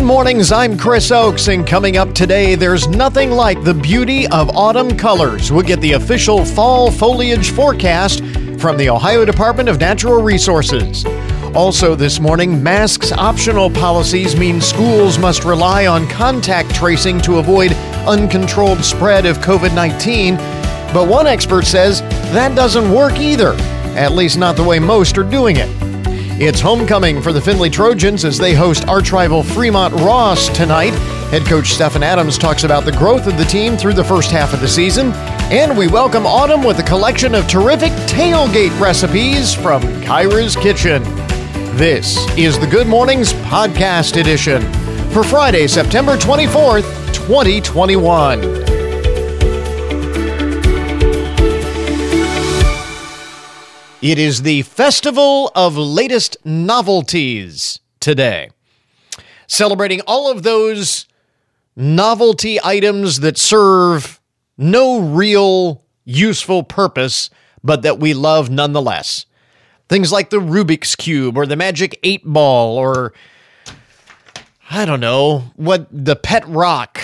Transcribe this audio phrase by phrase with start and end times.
[0.00, 4.48] Good mornings, I'm Chris Oakes, and coming up today, there's nothing like the beauty of
[4.56, 5.52] autumn colors.
[5.52, 8.24] We'll get the official fall foliage forecast
[8.58, 11.04] from the Ohio Department of Natural Resources.
[11.54, 17.72] Also, this morning, masks optional policies mean schools must rely on contact tracing to avoid
[18.08, 20.36] uncontrolled spread of COVID 19.
[20.94, 22.00] But one expert says
[22.32, 23.52] that doesn't work either,
[23.98, 25.79] at least not the way most are doing it.
[26.42, 30.94] It's homecoming for the Findlay Trojans as they host arch rival Fremont Ross tonight.
[31.28, 34.54] Head coach Stephen Adams talks about the growth of the team through the first half
[34.54, 35.12] of the season.
[35.52, 41.02] And we welcome autumn with a collection of terrific tailgate recipes from Kyra's Kitchen.
[41.76, 44.62] This is the Good Mornings Podcast Edition
[45.10, 48.69] for Friday, September 24th, 2021.
[54.02, 58.48] It is the Festival of Latest Novelties today,
[59.46, 61.06] celebrating all of those
[61.76, 64.18] novelty items that serve
[64.56, 67.28] no real useful purpose,
[67.62, 69.26] but that we love nonetheless.
[69.90, 73.12] Things like the Rubik's Cube or the Magic 8 Ball or
[74.70, 77.02] I don't know, what the Pet Rock.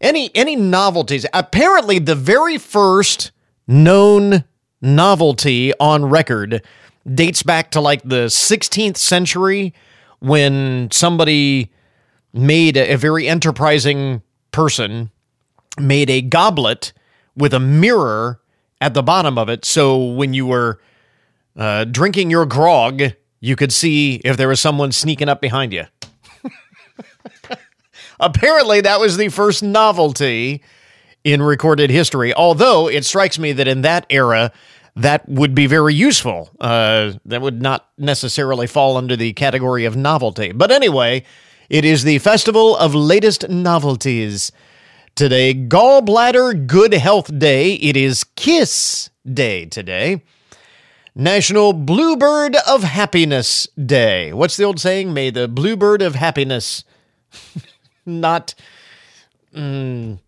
[0.00, 1.26] Any any novelties.
[1.34, 3.32] Apparently the very first
[3.66, 4.44] known
[4.80, 6.62] novelty on record
[7.14, 9.74] dates back to like the 16th century
[10.20, 11.70] when somebody
[12.32, 15.10] made a, a very enterprising person
[15.78, 16.92] made a goblet
[17.36, 18.40] with a mirror
[18.80, 19.64] at the bottom of it.
[19.64, 20.80] So when you were
[21.56, 25.84] uh, drinking your grog you could see if there was someone sneaking up behind you.
[28.20, 30.62] Apparently that was the first novelty
[31.32, 32.32] in recorded history.
[32.34, 34.52] Although it strikes me that in that era,
[34.96, 36.50] that would be very useful.
[36.60, 40.52] Uh, that would not necessarily fall under the category of novelty.
[40.52, 41.24] But anyway,
[41.68, 44.50] it is the Festival of Latest Novelties.
[45.14, 47.74] Today, Gallbladder Good Health Day.
[47.74, 50.22] It is Kiss Day today.
[51.14, 54.32] National Bluebird of Happiness Day.
[54.32, 55.12] What's the old saying?
[55.12, 56.84] May the bluebird of happiness
[58.06, 58.54] not.
[59.54, 60.20] Mm,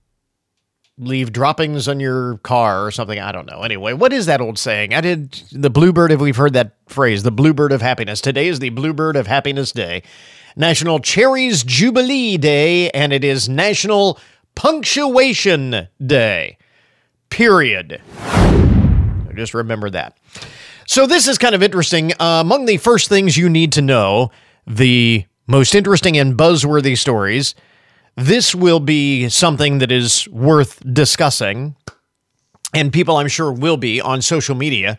[1.01, 3.19] leave droppings on your car or something.
[3.19, 3.63] I don't know.
[3.63, 4.95] Anyway, what is that old saying?
[4.95, 8.21] I did the bluebird, if we've heard that phrase, the bluebird of happiness.
[8.21, 10.03] Today is the bluebird of happiness day,
[10.57, 14.19] National Cherries Jubilee Day, and it is National
[14.55, 16.59] Punctuation Day.
[17.31, 18.03] Period.
[19.35, 20.19] just remember that.
[20.87, 22.13] So, this is kind of interesting.
[22.21, 24.33] Uh, among the first things you need to know,
[24.67, 27.55] the most interesting and buzzworthy stories
[28.17, 31.77] this will be something that is worth discussing,
[32.75, 34.99] and people I'm sure will be on social media.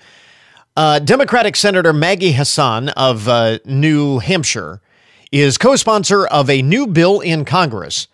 [0.75, 4.81] Uh, Democratic Senator Maggie Hassan of uh, New Hampshire
[5.31, 8.07] is co sponsor of a new bill in Congress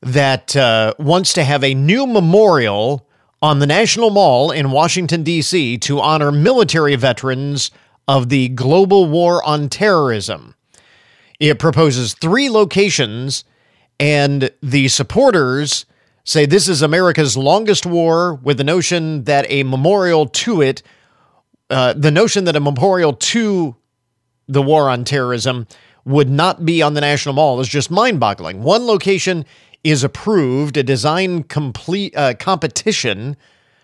[0.00, 3.06] that uh, wants to have a new memorial
[3.42, 5.78] on the National Mall in Washington, D.C.
[5.78, 7.70] to honor military veterans
[8.06, 10.54] of the global war on terrorism.
[11.38, 13.44] It proposes three locations
[14.00, 15.84] and the supporters
[16.24, 20.82] say this is America's longest war, with the notion that a memorial to it,
[21.68, 23.76] uh, the notion that a memorial to
[24.48, 25.66] the war on terrorism
[26.06, 28.62] would not be on the National Mall is just mind boggling.
[28.62, 29.44] One location
[29.84, 33.36] is approved, a design complete uh, competition,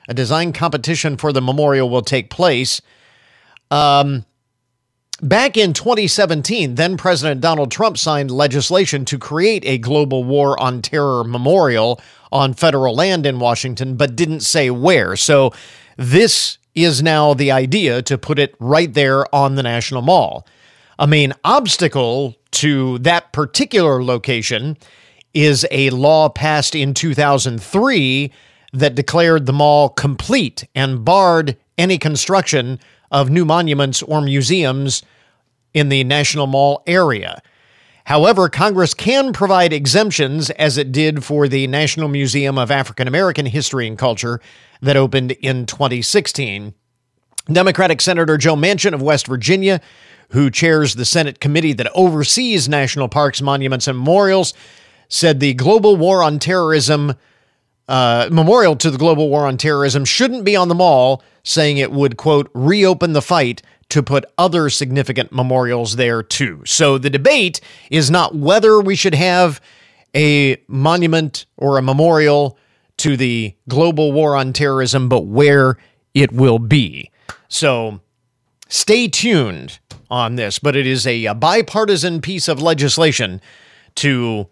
[0.09, 2.81] a design competition for the memorial will take place.
[3.71, 4.25] Um,
[5.23, 10.83] Back in 2017, then President Donald Trump signed legislation to create a global war on
[10.83, 12.01] terror memorial
[12.31, 15.17] on federal land in Washington, but didn't say where.
[15.17, 15.55] So
[15.97, 20.47] this is now the idea to put it right there on the National Mall.
[20.99, 24.77] A main obstacle to that particular location
[25.33, 28.33] is a law passed in 2003
[28.75, 32.79] that declared the mall complete and barred any construction
[33.11, 35.03] of new monuments or museums
[35.75, 37.43] in the National Mall area.
[38.05, 43.47] However, Congress can provide exemptions, as it did for the National Museum of African American
[43.47, 44.41] History and Culture
[44.81, 46.73] that opened in 2016.
[47.53, 49.81] Democratic Senator Joe Manchin of West Virginia,
[50.31, 54.55] who chairs the Senate committee that oversees national parks, monuments, and memorials,
[55.09, 57.15] said the global war on terrorism
[57.89, 61.93] uh, memorial to the global war on terrorism shouldn't be on the mall, saying it
[61.93, 66.63] would, quote, reopen the fight to put other significant memorials there too.
[66.67, 67.61] So the debate
[67.91, 69.61] is not whether we should have
[70.15, 72.59] a monument or a memorial
[72.99, 75.77] to the global war on terrorism, but where
[76.15, 77.11] it will be.
[77.49, 78.01] So
[78.69, 79.79] stay tuned
[80.11, 83.41] on this, but it is a, a bipartisan piece of legislation
[83.97, 84.49] to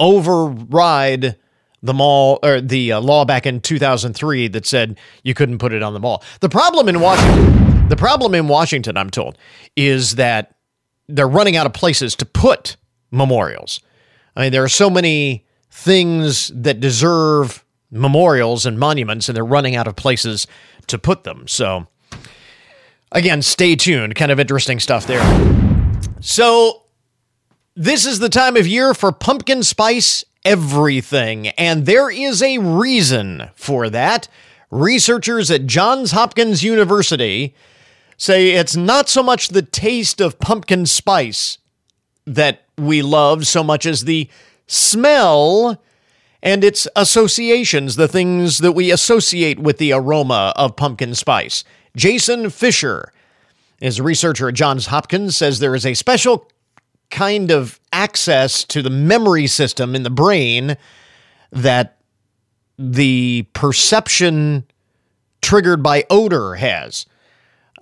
[0.00, 1.36] override
[1.84, 5.82] the mall or the uh, law back in 2003 that said you couldn't put it
[5.82, 6.24] on the mall.
[6.40, 9.36] The problem in Washington, the problem in Washington, I'm told,
[9.76, 10.54] is that
[11.08, 12.76] they're running out of places to put
[13.10, 13.80] memorials.
[14.34, 19.76] I mean, there are so many things that deserve memorials and monuments, and they're running
[19.76, 20.46] out of places
[20.86, 21.46] to put them.
[21.46, 21.86] So,
[23.12, 24.14] again, stay tuned.
[24.14, 25.22] Kind of interesting stuff there.
[26.20, 26.84] So,
[27.76, 33.50] this is the time of year for pumpkin spice everything, and there is a reason
[33.54, 34.28] for that.
[34.70, 37.54] Researchers at Johns Hopkins University
[38.16, 41.58] say it's not so much the taste of pumpkin spice
[42.26, 44.28] that we love so much as the
[44.66, 45.80] smell
[46.42, 51.64] and its associations, the things that we associate with the aroma of pumpkin spice.
[51.96, 53.12] Jason Fisher
[53.80, 56.50] is a researcher at Johns Hopkins, says there is a special
[57.10, 60.76] kind of access to the memory system in the brain
[61.52, 61.98] that
[62.78, 64.64] the perception
[65.40, 67.06] triggered by odor has.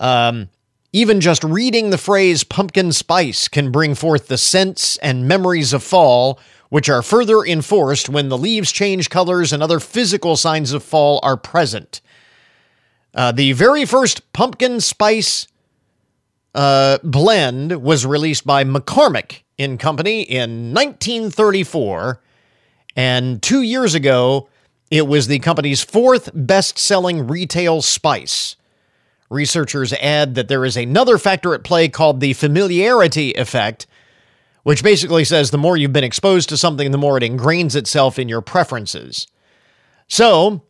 [0.00, 0.48] Um,
[0.92, 5.82] even just reading the phrase pumpkin spice can bring forth the scents and memories of
[5.82, 6.38] fall,
[6.68, 11.20] which are further enforced when the leaves change colors and other physical signs of fall
[11.22, 12.00] are present.
[13.14, 15.46] Uh, the very first pumpkin spice
[16.54, 22.20] uh, blend was released by McCormick in Company in 1934,
[22.96, 24.48] and two years ago,
[24.90, 28.56] it was the company's fourth best selling retail spice.
[29.30, 33.86] Researchers add that there is another factor at play called the familiarity effect,
[34.62, 38.18] which basically says the more you've been exposed to something, the more it ingrains itself
[38.18, 39.26] in your preferences.
[40.06, 40.62] So,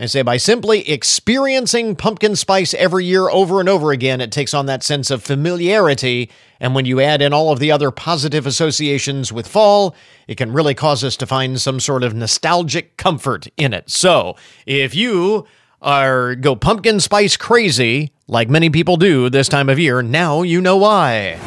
[0.00, 4.54] they say by simply experiencing pumpkin spice every year over and over again, it takes
[4.54, 6.30] on that sense of familiarity.
[6.58, 9.94] And when you add in all of the other positive associations with fall,
[10.26, 13.90] it can really cause us to find some sort of nostalgic comfort in it.
[13.90, 15.46] So if you
[15.82, 20.62] are go pumpkin spice crazy, like many people do this time of year, now you
[20.62, 21.38] know why.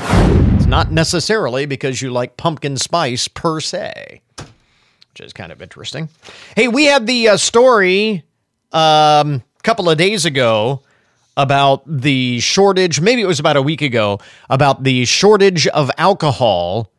[0.58, 6.10] It's not necessarily because you like pumpkin spice per se, which is kind of interesting.
[6.56, 8.24] Hey, we have the uh, story
[8.74, 10.82] um, a couple of days ago
[11.36, 16.92] about the shortage, maybe it was about a week ago, about the shortage of alcohol.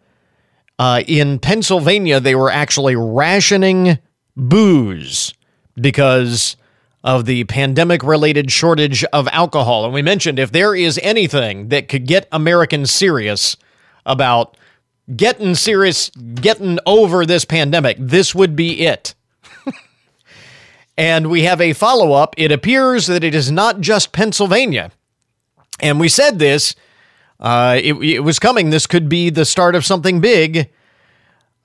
[0.78, 3.98] Uh, in Pennsylvania, they were actually rationing
[4.36, 5.32] booze
[5.76, 6.56] because
[7.04, 9.84] of the pandemic related shortage of alcohol.
[9.84, 13.56] And we mentioned if there is anything that could get Americans serious
[14.06, 14.56] about
[15.14, 19.13] getting serious, getting over this pandemic, this would be it.
[20.96, 22.34] And we have a follow up.
[22.36, 24.90] It appears that it is not just Pennsylvania.
[25.80, 26.74] And we said this,
[27.40, 28.70] uh, it, it was coming.
[28.70, 30.70] This could be the start of something big.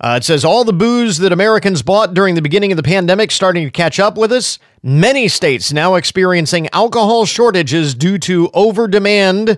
[0.01, 3.31] Uh, it says all the booze that Americans bought during the beginning of the pandemic
[3.31, 4.57] starting to catch up with us.
[4.81, 9.57] Many states now experiencing alcohol shortages due to over demand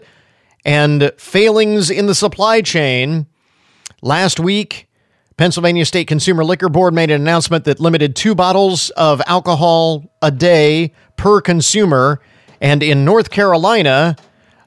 [0.65, 3.27] and failings in the supply chain.
[4.01, 4.89] Last week,
[5.38, 10.31] Pennsylvania State Consumer Liquor Board made an announcement that limited two bottles of alcohol a
[10.31, 12.22] day per consumer.
[12.60, 14.16] And in North Carolina,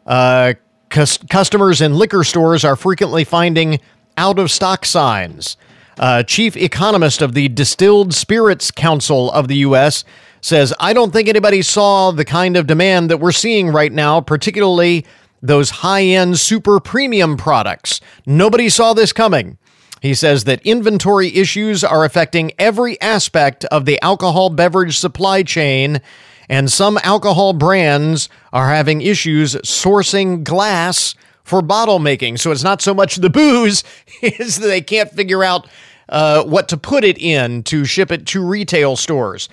[0.06, 0.55] uh,
[0.88, 3.81] customers in liquor stores are frequently finding
[4.16, 5.56] out of stock signs.
[5.98, 10.05] Uh, chief economist of the Distilled Spirits Council of the U.S.
[10.41, 14.20] says, I don't think anybody saw the kind of demand that we're seeing right now,
[14.20, 15.06] particularly
[15.41, 18.00] those high end super premium products.
[18.27, 19.58] Nobody saw this coming.
[20.05, 26.03] He says that inventory issues are affecting every aspect of the alcohol beverage supply chain,
[26.46, 32.37] and some alcohol brands are having issues sourcing glass for bottle making.
[32.37, 33.82] So it's not so much the booze,
[34.20, 35.67] is that they can't figure out
[36.11, 39.49] uh, what to put it in to ship it to retail stores.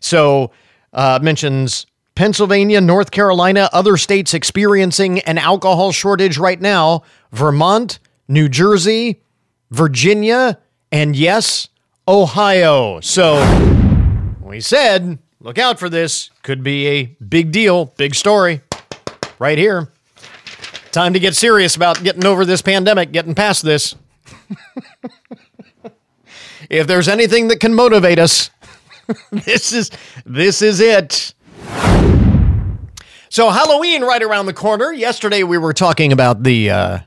[0.00, 0.50] So
[0.92, 8.48] uh, mentions Pennsylvania, North Carolina, other states experiencing an alcohol shortage right now, Vermont, New
[8.48, 9.20] Jersey,
[9.72, 10.58] Virginia,
[10.92, 11.68] and yes,
[12.06, 13.00] Ohio.
[13.00, 13.40] So
[14.42, 16.28] we said, look out for this.
[16.42, 18.60] Could be a big deal, big story
[19.38, 19.88] right here.
[20.90, 23.94] Time to get serious about getting over this pandemic, getting past this.
[26.68, 28.50] if there's anything that can motivate us,
[29.30, 29.90] this is
[30.26, 31.32] this is it.
[33.30, 34.92] So Halloween right around the corner.
[34.92, 36.98] Yesterday we were talking about the uh,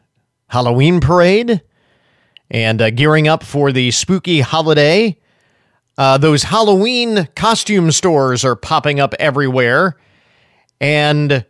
[0.48, 1.62] Halloween parade
[2.50, 5.18] and uh, gearing up for the spooky holiday.
[5.98, 9.98] Uh, those Halloween costume stores are popping up everywhere,
[10.82, 11.46] and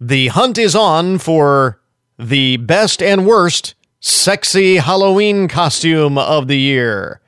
[0.00, 1.80] the hunt is on for
[2.18, 7.20] the best and worst sexy Halloween costume of the year.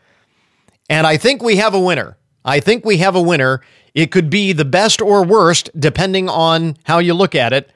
[0.88, 2.16] And I think we have a winner.
[2.44, 3.60] I think we have a winner.
[3.94, 7.70] It could be the best or worst, depending on how you look at it.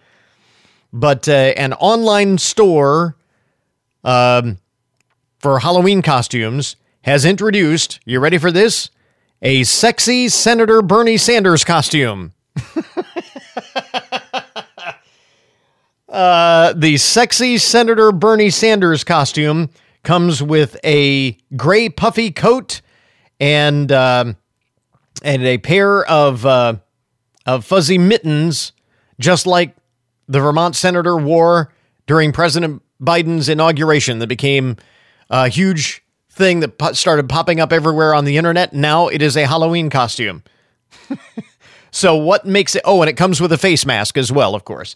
[0.92, 3.16] But uh, an online store
[4.04, 4.58] um,
[5.42, 8.90] for Halloween costumes has introduced, you ready for this?
[9.42, 12.32] A sexy Senator Bernie Sanders costume.
[16.08, 19.68] uh, the sexy Senator Bernie Sanders costume
[20.04, 22.80] comes with a gray puffy coat
[23.40, 24.32] and uh,
[25.24, 26.76] and a pair of uh,
[27.46, 28.70] of fuzzy mittens,
[29.18, 29.74] just like
[30.28, 31.72] the Vermont senator wore
[32.06, 34.20] during President Biden's inauguration.
[34.20, 34.76] That became
[35.32, 38.72] a huge thing that po- started popping up everywhere on the internet.
[38.72, 40.44] Now it is a Halloween costume.
[41.90, 42.82] so what makes it?
[42.84, 44.94] Oh, and it comes with a face mask as well, of course.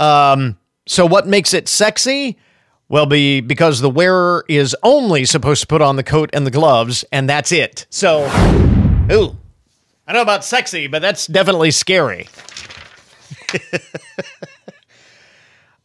[0.00, 0.58] Um.
[0.88, 2.38] So what makes it sexy?
[2.88, 6.50] Well, be because the wearer is only supposed to put on the coat and the
[6.52, 7.86] gloves, and that's it.
[7.90, 8.22] So,
[9.10, 9.36] ooh,
[10.06, 12.28] I know about sexy, but that's definitely scary.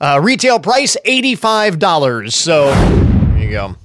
[0.01, 2.31] uh, retail price $85.
[2.31, 3.10] So, there
[3.41, 3.75] you go.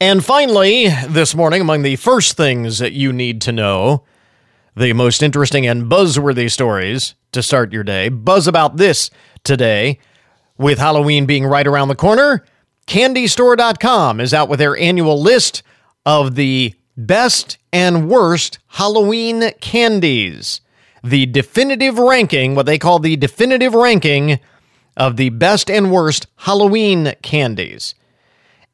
[0.00, 4.04] And finally, this morning, among the first things that you need to know,
[4.76, 8.08] the most interesting and buzzworthy stories to start your day.
[8.08, 9.10] Buzz about this
[9.42, 9.98] today.
[10.58, 12.44] With Halloween being right around the corner,
[12.86, 15.62] CandyStore.com is out with their annual list
[16.06, 20.60] of the best and worst Halloween candies.
[21.04, 24.40] The definitive ranking, what they call the definitive ranking
[24.96, 27.94] of the best and worst Halloween candies.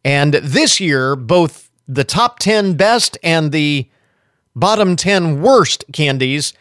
[0.05, 3.89] And this year, both the top 10 best and the
[4.55, 6.53] bottom 10 worst candies,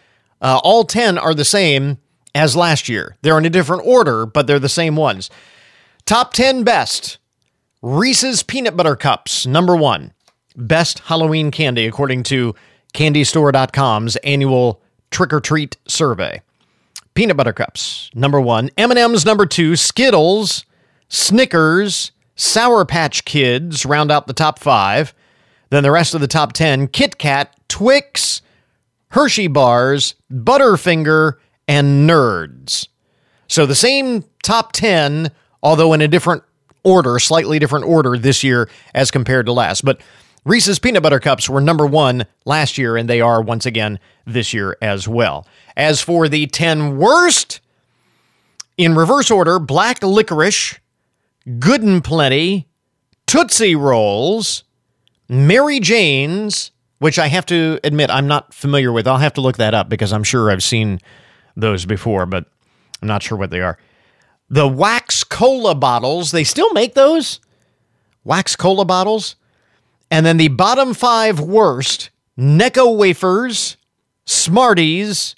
[0.42, 1.98] uh, all 10 are the same
[2.34, 3.18] as last year.
[3.22, 5.30] They're in a different order, but they're the same ones.
[6.06, 7.18] Top 10 best
[7.82, 10.14] Reese's Peanut Butter Cups, number one.
[10.56, 12.54] Best Halloween candy, according to
[12.94, 16.42] CandyStore.com's annual trick or treat survey.
[17.16, 18.70] Peanut Butter Cups, number one.
[18.78, 19.76] M&M's, number two.
[19.76, 20.66] Skittles,
[21.10, 25.14] Snickers, Sour Patch Kids round out the top five.
[25.70, 28.42] Then the rest of the top 10 Kit Kat, Twix,
[29.10, 31.34] Hershey Bars, Butterfinger,
[31.68, 32.88] and nerds.
[33.48, 35.30] So the same top 10,
[35.62, 36.42] although in a different
[36.84, 39.86] order, slightly different order this year as compared to last.
[39.86, 40.02] But
[40.44, 44.52] Reese's Peanut Butter Cups were number one last year, and they are once again this
[44.52, 45.46] year as well.
[45.78, 47.62] As for the 10 worst,
[48.78, 50.80] in reverse order, black licorice,
[51.60, 52.68] good and plenty,
[53.28, 54.64] Tootsie Rolls,
[55.30, 59.08] Mary Jane's, which I have to admit I'm not familiar with.
[59.08, 61.00] I'll have to look that up because I'm sure I've seen
[61.56, 62.46] those before, but
[63.02, 63.78] I'm not sure what they are.
[64.50, 67.40] The wax cola bottles, they still make those?
[68.24, 69.36] Wax cola bottles?
[70.12, 73.78] And then the bottom five worst Necco wafers,
[74.26, 75.36] Smarties,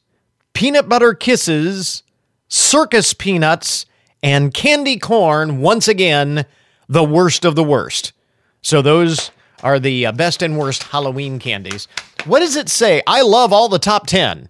[0.53, 2.03] peanut butter kisses,
[2.47, 3.85] circus peanuts,
[4.23, 5.59] and candy corn.
[5.61, 6.45] Once again,
[6.87, 8.13] the worst of the worst.
[8.61, 9.29] So those
[9.61, 11.87] are the uh, best and worst Halloween candies.
[12.25, 13.03] What does it say?
[13.05, 14.49] I love all the top 10.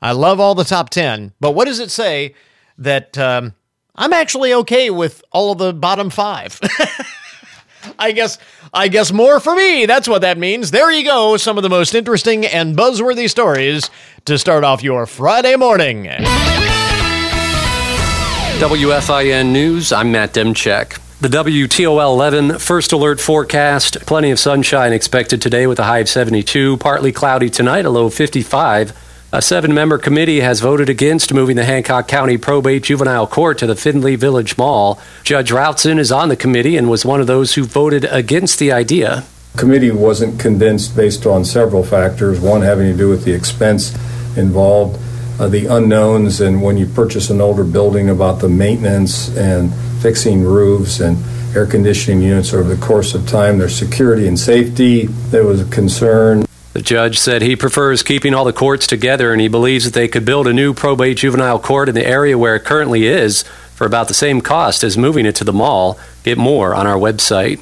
[0.00, 2.34] I love all the top 10, but what does it say
[2.78, 3.54] that um,
[3.94, 6.58] I'm actually okay with all of the bottom five?
[7.98, 8.38] I guess
[8.72, 9.86] I guess more for me.
[9.86, 10.70] That's what that means.
[10.70, 11.36] There you go.
[11.36, 13.90] Some of the most interesting and buzzworthy stories
[14.24, 16.08] to start off your Friday morning.
[18.62, 21.00] WFIN News, I'm Matt Demchek.
[21.20, 23.98] The WTOL 11 first alert forecast.
[24.06, 26.76] Plenty of sunshine expected today with a high of 72.
[26.76, 28.96] Partly cloudy tonight, a low of 55.
[29.32, 33.66] A seven member committee has voted against moving the Hancock County Probate Juvenile Court to
[33.66, 35.00] the Findlay Village Mall.
[35.24, 38.70] Judge Routson is on the committee and was one of those who voted against the
[38.70, 39.24] idea.
[39.56, 43.92] Committee wasn't convinced based on several factors, one having to do with the expense
[44.36, 45.00] involved,
[45.38, 50.42] uh, the unknowns, and when you purchase an older building about the maintenance and fixing
[50.42, 51.16] roofs and
[51.54, 55.06] air conditioning units over the course of time, their security and safety.
[55.06, 56.44] There was a concern.
[56.72, 60.08] The judge said he prefers keeping all the courts together and he believes that they
[60.08, 63.42] could build a new probate juvenile court in the area where it currently is
[63.74, 65.98] for about the same cost as moving it to the mall.
[66.24, 67.60] Get more on our website.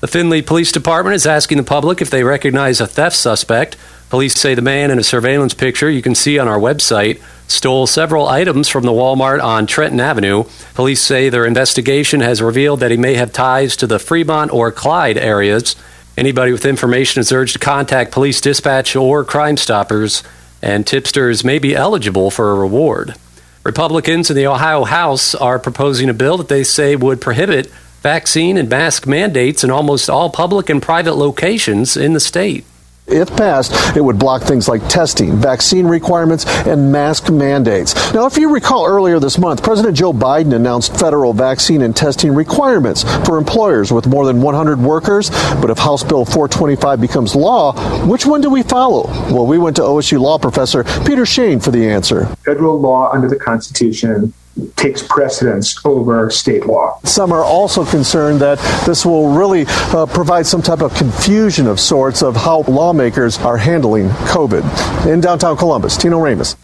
[0.00, 3.76] The Findlay Police Department is asking the public if they recognize a theft suspect.
[4.10, 7.86] Police say the man in a surveillance picture you can see on our website stole
[7.86, 10.44] several items from the Walmart on Trenton Avenue.
[10.74, 14.72] Police say their investigation has revealed that he may have ties to the Fremont or
[14.72, 15.76] Clyde areas.
[16.18, 20.24] Anybody with information is urged to contact police dispatch or Crime Stoppers,
[20.60, 23.14] and tipsters may be eligible for a reward.
[23.62, 27.68] Republicans in the Ohio House are proposing a bill that they say would prohibit
[28.02, 32.64] vaccine and mask mandates in almost all public and private locations in the state.
[33.10, 37.94] If passed, it would block things like testing, vaccine requirements, and mask mandates.
[38.14, 42.34] Now, if you recall earlier this month, President Joe Biden announced federal vaccine and testing
[42.34, 45.30] requirements for employers with more than 100 workers.
[45.60, 47.72] But if House Bill 425 becomes law,
[48.06, 49.06] which one do we follow?
[49.32, 52.26] Well, we went to OSU law professor Peter Shane for the answer.
[52.44, 54.32] Federal law under the Constitution
[54.76, 56.98] takes precedence over state law.
[57.04, 61.80] Some are also concerned that this will really uh, provide some type of confusion of
[61.80, 65.06] sorts of how lawmakers are handling COVID.
[65.06, 66.56] In downtown Columbus, Tino Ramos.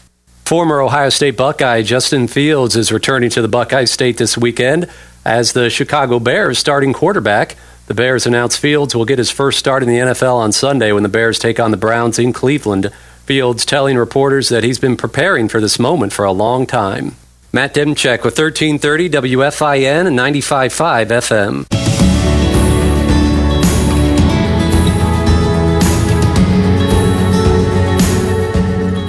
[0.45, 4.89] Former Ohio State Buckeye Justin Fields is returning to the Buckeye State this weekend
[5.25, 7.57] as the Chicago Bears starting quarterback.
[7.87, 11.03] The Bears announced Fields will get his first start in the NFL on Sunday when
[11.03, 12.91] the Bears take on the Browns in Cleveland.
[13.25, 17.15] Fields telling reporters that he's been preparing for this moment for a long time.
[17.53, 21.87] Matt Demchek with 1330 WFIN and 95.5 FM.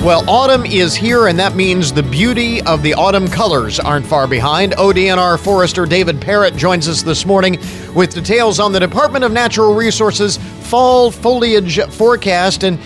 [0.04, 4.26] Well, autumn is here, and that means the beauty of the autumn colors aren't far
[4.26, 4.72] behind.
[4.72, 7.58] ODNR forester David Parrott joins us this morning
[7.94, 10.38] with details on the Department of Natural Resources
[10.70, 12.62] fall foliage forecast.
[12.62, 12.78] And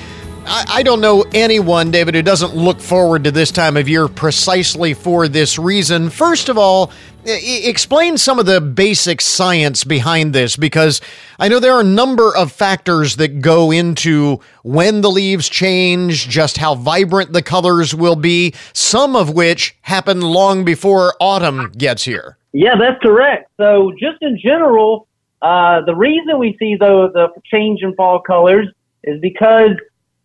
[0.46, 4.94] I, don't know anyone, David, who doesn't look forward to this time of year precisely
[4.94, 6.10] for this reason.
[6.10, 6.90] First of all,
[7.24, 11.00] explain some of the basic science behind this because
[11.38, 16.28] I know there are a number of factors that go into when the leaves change,
[16.28, 22.04] just how vibrant the colors will be, some of which happen long before autumn gets
[22.04, 22.36] here.
[22.52, 23.50] Yeah, that's correct.
[23.58, 25.06] So, just in general,
[25.40, 28.68] uh, the reason we see the, the change in fall colors
[29.04, 29.72] is because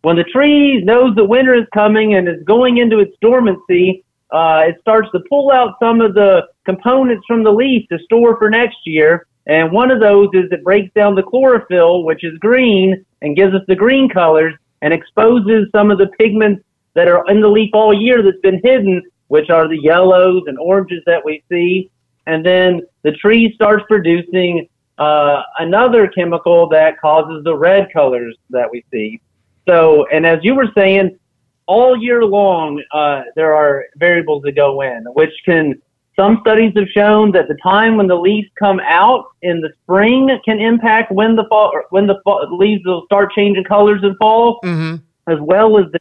[0.01, 4.63] when the tree knows that winter is coming and is going into its dormancy, uh,
[4.67, 8.49] it starts to pull out some of the components from the leaf to store for
[8.49, 9.25] next year.
[9.47, 13.53] And one of those is it breaks down the chlorophyll, which is green, and gives
[13.53, 17.71] us the green colors and exposes some of the pigments that are in the leaf
[17.73, 21.89] all year that's been hidden, which are the yellows and oranges that we see.
[22.25, 24.67] And then the tree starts producing
[24.97, 29.21] uh, another chemical that causes the red colors that we see.
[29.67, 31.19] So, and as you were saying,
[31.65, 35.81] all year long, uh, there are variables that go in, which can,
[36.15, 40.39] some studies have shown that the time when the leaves come out in the spring
[40.45, 44.59] can impact when the fall, when the fall, leaves will start changing colors in fall,
[44.63, 44.95] mm-hmm.
[45.31, 45.99] as well as the,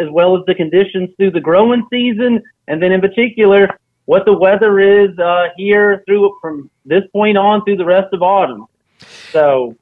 [0.00, 3.68] as well as the conditions through the growing season, and then in particular,
[4.04, 8.22] what the weather is uh, here through from this point on through the rest of
[8.22, 8.66] autumn.
[9.32, 9.76] So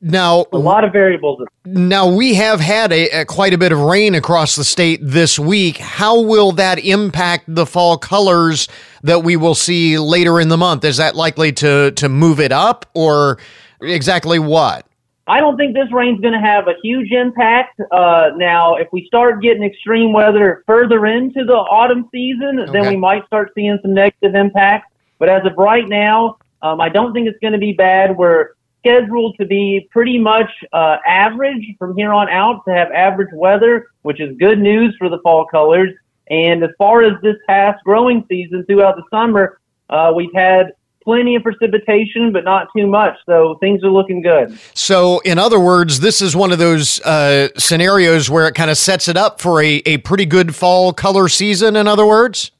[0.00, 1.42] now, a lot of variables.
[1.64, 5.38] Now, we have had a, a, quite a bit of rain across the state this
[5.38, 5.78] week.
[5.78, 8.68] How will that impact the fall colors
[9.02, 10.84] that we will see later in the month?
[10.84, 13.38] Is that likely to, to move it up or
[13.80, 14.86] exactly what?
[15.26, 17.80] I don't think this rain's going to have a huge impact.
[17.92, 22.72] Uh, now, if we start getting extreme weather further into the autumn season, okay.
[22.72, 24.92] then we might start seeing some negative impacts.
[25.18, 28.16] But as of right now, um, I don't think it's going to be bad.
[28.16, 28.50] We're
[28.82, 33.86] scheduled to be pretty much uh, average from here on out to have average weather,
[34.02, 35.90] which is good news for the fall colors.
[36.28, 40.72] And as far as this past growing season throughout the summer, uh, we've had
[41.04, 43.16] plenty of precipitation, but not too much.
[43.26, 44.58] So things are looking good.
[44.74, 48.78] So, in other words, this is one of those uh, scenarios where it kind of
[48.78, 52.52] sets it up for a, a pretty good fall color season, in other words?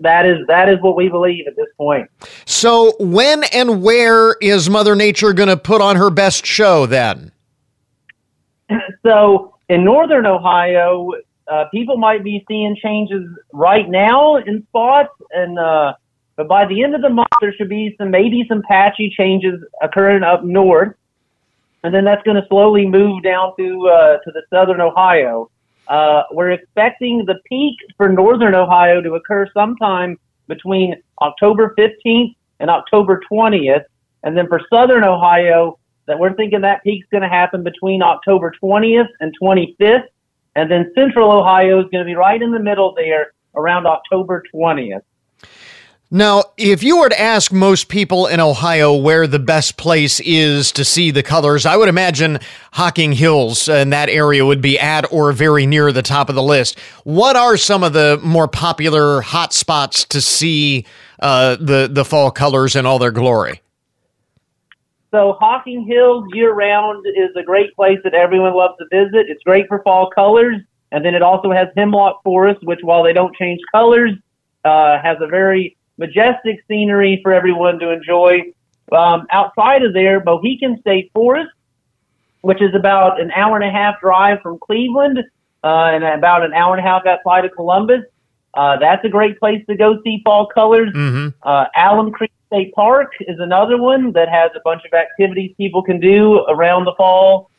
[0.00, 2.10] That is that is what we believe at this point.
[2.46, 7.32] So when and where is Mother Nature going to put on her best show then?
[9.04, 11.10] So in northern Ohio,
[11.46, 15.92] uh, people might be seeing changes right now in spots, and uh,
[16.36, 19.60] but by the end of the month there should be some maybe some patchy changes
[19.82, 20.94] occurring up north,
[21.82, 25.50] and then that's going to slowly move down to uh, to the southern Ohio.
[25.88, 30.18] Uh, we're expecting the peak for northern Ohio to occur sometime
[30.48, 33.84] between October 15th and October 20th.
[34.22, 38.52] And then for southern Ohio, that we're thinking that peak's going to happen between October
[38.62, 40.04] 20th and 25th.
[40.56, 44.42] And then central Ohio is going to be right in the middle there around October
[44.54, 45.02] 20th.
[46.14, 50.70] Now, if you were to ask most people in Ohio where the best place is
[50.70, 52.38] to see the colors, I would imagine
[52.70, 56.42] Hocking Hills and that area would be at or very near the top of the
[56.42, 56.78] list.
[57.02, 60.86] What are some of the more popular hot spots to see
[61.18, 63.60] uh, the the fall colors in all their glory?
[65.10, 69.26] So Hocking Hills year round is a great place that everyone loves to visit.
[69.28, 70.58] It's great for fall colors,
[70.92, 74.12] and then it also has Hemlock Forest, which while they don't change colors,
[74.64, 78.52] uh, has a very majestic scenery for everyone to enjoy.
[78.92, 81.50] Um, outside of there, Mohican State Forest,
[82.42, 85.18] which is about an hour and a half drive from Cleveland
[85.62, 88.02] uh, and about an hour and a half outside of Columbus.
[88.52, 90.92] Uh, that's a great place to go see fall colors.
[90.94, 91.28] Mm-hmm.
[91.42, 95.82] Uh, Alum Creek State Park is another one that has a bunch of activities people
[95.82, 97.50] can do around the fall.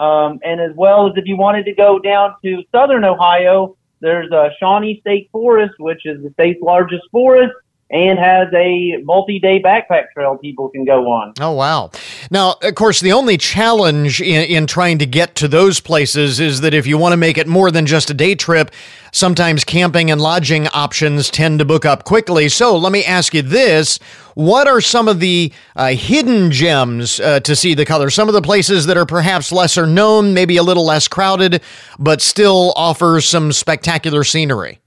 [0.00, 4.32] Um, and as well as if you wanted to go down to southern Ohio, there's
[4.32, 7.52] uh, Shawnee State Forest, which is the state's largest forest
[7.90, 11.34] and has a multi-day backpack trail people can go on.
[11.40, 11.90] Oh wow!
[12.30, 16.60] Now, of course, the only challenge in, in trying to get to those places is
[16.60, 18.70] that if you want to make it more than just a day trip,
[19.12, 22.48] sometimes camping and lodging options tend to book up quickly.
[22.48, 23.98] So, let me ask you this:
[24.34, 28.10] What are some of the uh, hidden gems uh, to see the color?
[28.10, 31.60] Some of the places that are perhaps lesser known, maybe a little less crowded,
[31.98, 34.79] but still offers some spectacular scenery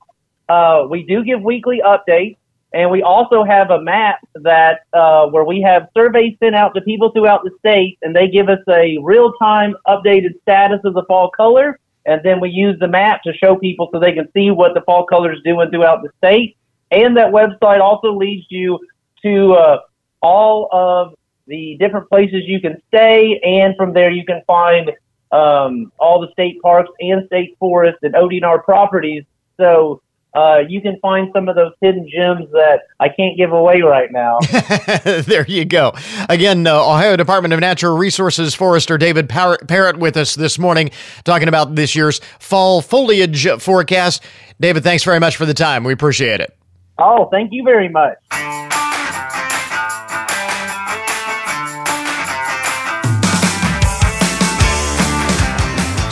[0.50, 2.38] uh, we do give weekly updates,
[2.74, 6.82] and we also have a map that uh, where we have surveys sent out to
[6.82, 11.30] people throughout the state, and they give us a real-time updated status of the fall
[11.30, 14.74] color, and then we use the map to show people so they can see what
[14.74, 16.58] the fall color is doing throughout the state.
[16.92, 18.80] And that website also leads you
[19.24, 19.80] to uh,
[20.22, 21.16] all of
[21.48, 24.92] the different places you can stay, and from there you can find
[25.32, 29.24] um, all the state parks and state forests and ODNR properties.
[29.58, 30.02] So
[30.34, 34.12] uh, you can find some of those hidden gems that I can't give away right
[34.12, 34.38] now.
[35.04, 35.94] there you go.
[36.30, 40.92] Again, uh, Ohio Department of Natural Resources Forester David Parrott with us this morning
[41.24, 44.24] talking about this year's fall foliage forecast.
[44.60, 45.84] David, thanks very much for the time.
[45.84, 46.56] We appreciate it.
[47.00, 48.18] Oh, thank you very much.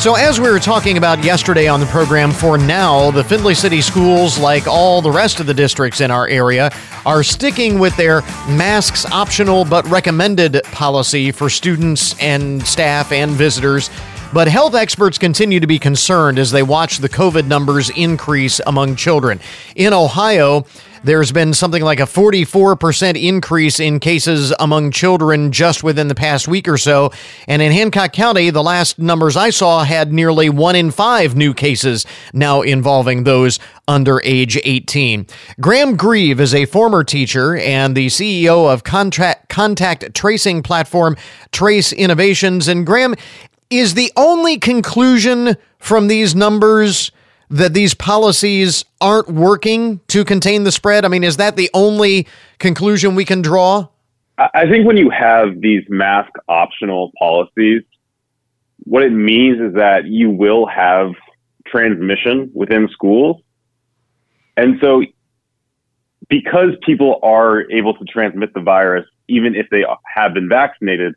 [0.06, 3.82] So, as we were talking about yesterday on the program, for now, the Findlay City
[3.82, 6.70] Schools, like all the rest of the districts in our area,
[7.08, 13.90] are sticking with their masks optional but recommended policy for students and staff and visitors.
[14.36, 18.98] But health experts continue to be concerned as they watch the COVID numbers increase among
[18.98, 19.40] children.
[19.78, 20.66] In Ohio,
[21.06, 26.50] there's been something like a 44% increase in cases among children just within the past
[26.50, 27.14] week or so.
[27.48, 31.54] And in Hancock County, the last numbers I saw had nearly one in five new
[31.54, 35.28] cases now involving those under age 18.
[35.62, 41.16] Graham Grieve is a former teacher and the CEO of contract, contact tracing platform
[41.54, 42.68] Trace Innovations.
[42.68, 43.16] And Graham,
[43.70, 47.12] is the only conclusion from these numbers
[47.50, 51.06] that these policies aren't working to contain the spread?
[51.06, 52.28] I mean, is that the only
[52.60, 53.88] conclusion we can draw?
[54.38, 57.84] I think when you have these mask optional policies,
[58.80, 61.12] what it means is that you will have
[61.66, 63.42] transmission within schools.
[64.58, 65.04] And so,
[66.30, 71.16] because people are able to transmit the virus, even if they have been vaccinated,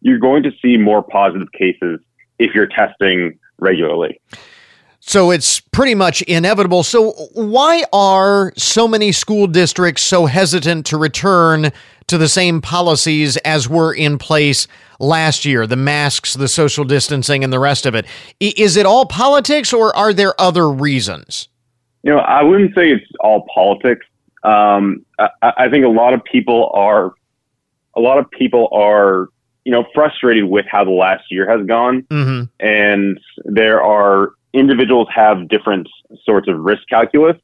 [0.00, 2.00] you're going to see more positive cases
[2.38, 4.20] if you're testing regularly.
[5.00, 6.82] So it's pretty much inevitable.
[6.82, 11.70] So, why are so many school districts so hesitant to return
[12.08, 14.66] to the same policies as were in place
[14.98, 18.04] last year the masks, the social distancing, and the rest of it?
[18.40, 21.48] Is it all politics or are there other reasons?
[22.02, 24.06] You know, I wouldn't say it's all politics.
[24.42, 27.12] Um, I, I think a lot of people are,
[27.94, 29.28] a lot of people are
[29.66, 32.02] you know, frustrated with how the last year has gone.
[32.02, 32.44] Mm-hmm.
[32.64, 35.88] And there are individuals have different
[36.24, 37.36] sorts of risk calculus.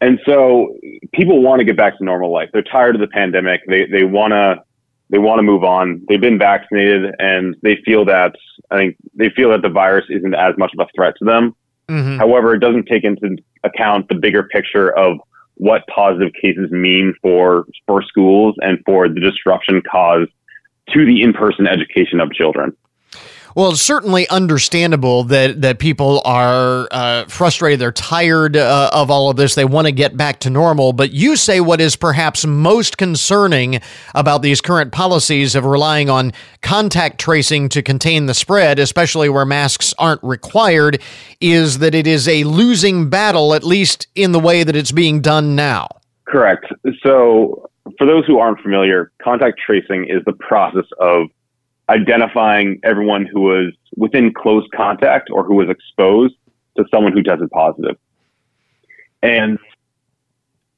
[0.00, 0.76] And so
[1.14, 2.50] people want to get back to normal life.
[2.52, 3.60] They're tired of the pandemic.
[3.68, 4.60] They, they want to,
[5.08, 6.02] they want to move on.
[6.08, 8.34] They've been vaccinated and they feel that,
[8.72, 11.54] I think they feel that the virus isn't as much of a threat to them.
[11.88, 12.18] Mm-hmm.
[12.18, 15.18] However, it doesn't take into account the bigger picture of
[15.54, 20.30] what positive cases mean for for schools and for the disruption caused
[20.92, 22.76] to the in-person education of children.
[23.56, 27.80] Well, it's certainly understandable that that people are uh, frustrated.
[27.80, 29.54] They're tired uh, of all of this.
[29.54, 30.92] They want to get back to normal.
[30.92, 33.80] But you say what is perhaps most concerning
[34.14, 39.46] about these current policies of relying on contact tracing to contain the spread, especially where
[39.46, 41.00] masks aren't required,
[41.40, 45.22] is that it is a losing battle, at least in the way that it's being
[45.22, 45.88] done now.
[46.26, 46.66] Correct.
[47.02, 51.28] So, for those who aren't familiar, contact tracing is the process of
[51.88, 56.34] identifying everyone who was within close contact or who was exposed
[56.76, 57.96] to someone who tested positive.
[59.22, 59.58] And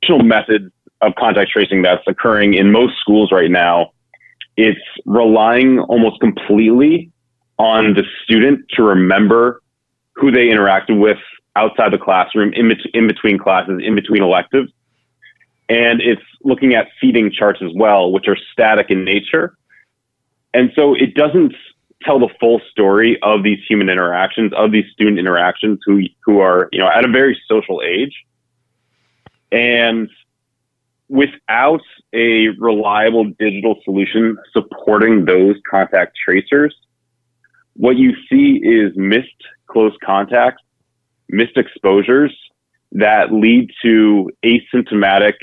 [0.02, 3.92] traditional methods of contact tracing that's occurring in most schools right now,
[4.56, 7.10] it's relying almost completely
[7.58, 9.62] on the student to remember
[10.14, 11.18] who they interacted with
[11.56, 14.72] outside the classroom, in, in between classes, in between electives.
[15.68, 19.58] And it's looking at seating charts as well, which are static in nature
[20.54, 21.54] and so it doesn't
[22.02, 26.68] tell the full story of these human interactions, of these student interactions who, who are,
[26.72, 28.24] you know, at a very social age.
[29.50, 30.08] And
[31.08, 31.80] without
[32.12, 36.74] a reliable digital solution supporting those contact tracers,
[37.74, 39.28] what you see is missed
[39.66, 40.62] close contacts,
[41.28, 42.36] missed exposures
[42.92, 45.34] that lead to asymptomatic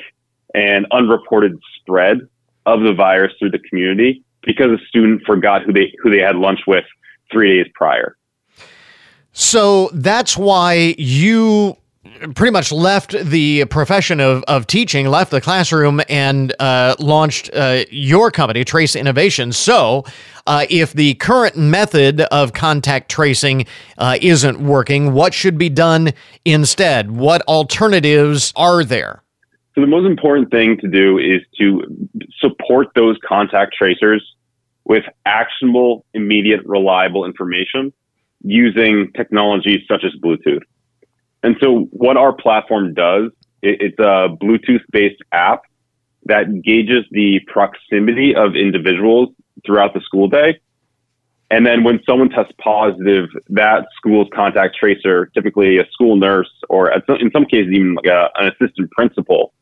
[0.55, 2.19] and unreported spread
[2.65, 6.35] of the virus through the community because a student forgot who they who they had
[6.35, 6.85] lunch with
[7.31, 8.15] three days prior.
[9.33, 11.75] So that's why you
[12.35, 17.83] pretty much left the profession of, of teaching, left the classroom, and uh, launched uh,
[17.89, 19.57] your company, Trace Innovations.
[19.57, 20.05] So,
[20.47, 23.65] uh, if the current method of contact tracing
[23.97, 26.13] uh, isn't working, what should be done
[26.45, 27.11] instead?
[27.11, 29.24] What alternatives are there?
[29.75, 31.83] So, the most important thing to do is to
[32.39, 34.23] support those contact tracers
[34.85, 37.91] with actionable, immediate, reliable information
[38.41, 40.61] using technologies such as Bluetooth.
[41.43, 45.63] And so what our platform does, it's a Bluetooth based app
[46.25, 49.29] that gauges the proximity of individuals
[49.65, 50.59] throughout the school day.
[51.51, 56.91] And then when someone tests positive, that school's contact tracer, typically a school nurse or
[56.91, 59.53] in some cases even like a, an assistant principal,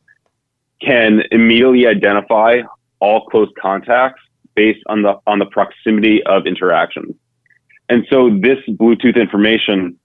[0.84, 2.60] can immediately identify
[3.00, 4.20] all close contacts
[4.54, 7.14] based on the on the proximity of interactions.
[7.88, 9.98] And so this Bluetooth information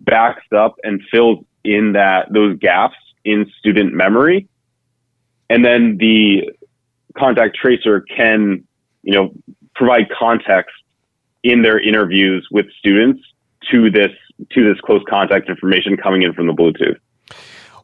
[0.00, 4.48] backs up and fills in that those gaps in student memory.
[5.50, 6.50] And then the
[7.16, 8.64] contact tracer can,
[9.02, 9.32] you know,
[9.74, 10.74] provide context
[11.42, 13.22] in their interviews with students
[13.70, 14.12] to this
[14.50, 16.98] to this close contact information coming in from the Bluetooth.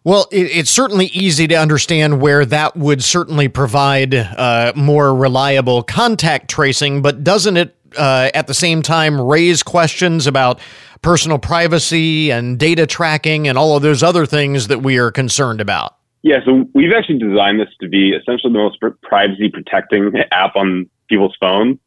[0.04, 5.82] Well, it, it's certainly easy to understand where that would certainly provide uh, more reliable
[5.82, 10.60] contact tracing, but doesn't it uh, at the same time raise questions about
[11.00, 15.62] personal privacy and data tracking and all of those other things that we are concerned
[15.62, 15.96] about?
[16.22, 20.88] Yeah, so we've actually designed this to be essentially the most privacy protecting app on
[21.08, 21.78] people's phones.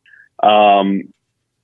[0.42, 1.04] Um,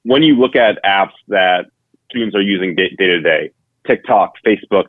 [0.03, 1.65] when you look at apps that
[2.09, 3.51] students are using day to day,
[3.87, 4.85] TikTok, Facebook,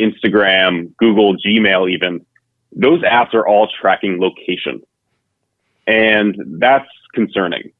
[0.00, 2.24] Instagram, Google, Gmail, even,
[2.72, 4.82] those apps are all tracking location.
[5.86, 7.72] And that's concerning.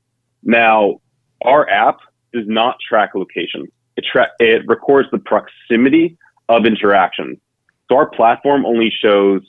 [0.43, 1.01] Now,
[1.45, 1.99] our app
[2.33, 3.67] does not track location.
[3.97, 6.17] It, tra- it records the proximity
[6.49, 7.41] of interaction.
[7.89, 9.43] So our platform only shows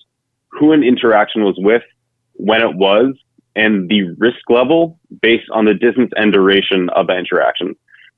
[0.50, 1.84] who an interaction was with,
[2.34, 3.14] when it was,
[3.56, 7.76] and the risk level based on the distance and duration of the interaction.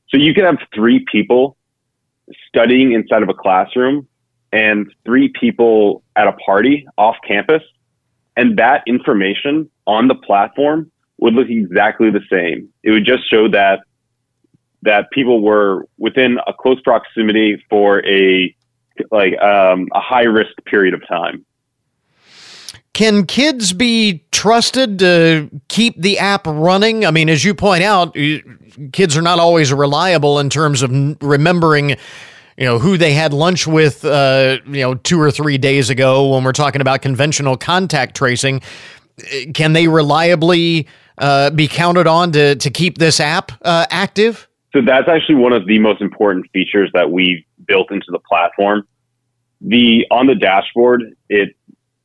[0.09, 1.57] So you can have three people
[2.47, 4.07] studying inside of a classroom
[4.51, 7.63] and three people at a party off campus,
[8.35, 12.69] and that information on the platform would look exactly the same.
[12.83, 13.81] It would just show that
[14.83, 18.55] that people were within a close proximity for a
[19.11, 21.45] like um, a high risk period of time.
[22.93, 27.05] Can kids be trusted to keep the app running?
[27.05, 28.15] I mean, as you point out,
[28.91, 31.95] kids are not always reliable in terms of remembering
[32.57, 36.29] you know who they had lunch with uh, you know two or three days ago
[36.29, 38.61] when we're talking about conventional contact tracing.
[39.53, 44.47] Can they reliably uh, be counted on to, to keep this app uh, active?
[44.73, 48.87] So that's actually one of the most important features that we've built into the platform.
[49.61, 51.55] The on the dashboard it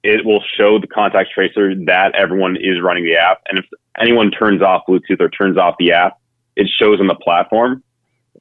[0.03, 3.43] it will show the contact tracer that everyone is running the app.
[3.49, 3.65] And if
[4.01, 6.19] anyone turns off bluetooth or turns off the app
[6.57, 7.83] it shows on the platform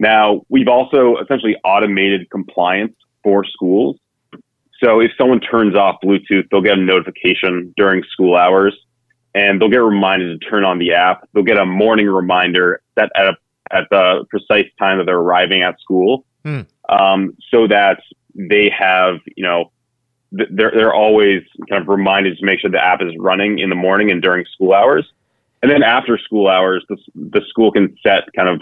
[0.02, 3.98] now, we've also essentially automated compliance for schools.
[4.84, 8.76] So if someone turns off Bluetooth, they'll get a notification during school hours
[9.36, 11.30] and they'll get reminded to turn on the app.
[11.34, 13.38] They'll get a morning reminder set at a,
[13.70, 16.62] at the precise time that they're arriving at school, Hmm.
[16.90, 18.00] um, so that
[18.34, 19.72] they have you know
[20.32, 23.76] they're they're always kind of reminded to make sure the app is running in the
[23.76, 25.06] morning and during school hours,
[25.62, 28.62] and then after school hours, the, the school can set kind of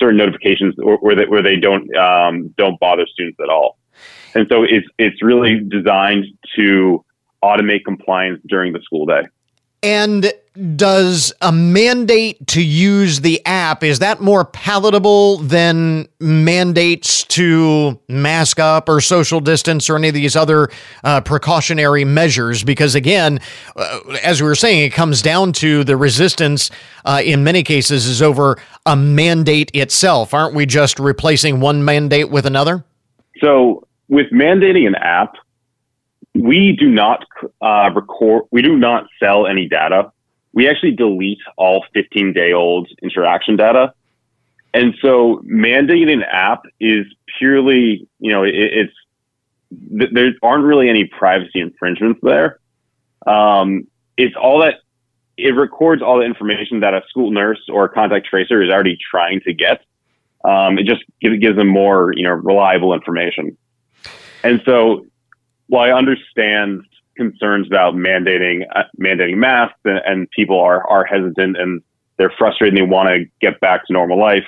[0.00, 3.78] certain notifications where, they where they don't um, don't bother students at all,
[4.34, 6.24] and so it's it's really designed
[6.56, 7.04] to
[7.44, 9.22] automate compliance during the school day.
[9.82, 10.32] And
[10.76, 18.58] does a mandate to use the app is that more palatable than mandates to mask
[18.58, 20.68] up or social distance or any of these other
[21.04, 22.64] uh, precautionary measures?
[22.64, 23.40] Because again,
[23.76, 26.70] uh, as we were saying, it comes down to the resistance
[27.04, 30.34] uh, in many cases is over a mandate itself.
[30.34, 32.84] Aren't we just replacing one mandate with another?
[33.40, 35.36] So with mandating an app,
[36.40, 37.24] we do not
[37.60, 40.10] uh, record, we do not sell any data.
[40.52, 43.92] We actually delete all 15 day old interaction data.
[44.72, 47.06] And so mandating an app is
[47.38, 48.92] purely, you know, it, it's,
[49.98, 52.58] th- there aren't really any privacy infringements there.
[53.26, 54.76] Um, it's all that
[55.36, 59.40] it records all the information that a school nurse or contact tracer is already trying
[59.40, 59.82] to get.
[60.44, 63.56] Um, it just gives, gives them more, you know, reliable information.
[64.42, 65.06] And so
[65.70, 66.84] while I understand
[67.16, 71.82] concerns about mandating uh, mandating masks and, and, people are are hesitant and
[72.16, 74.46] they're frustrated and they want to get back to normal life,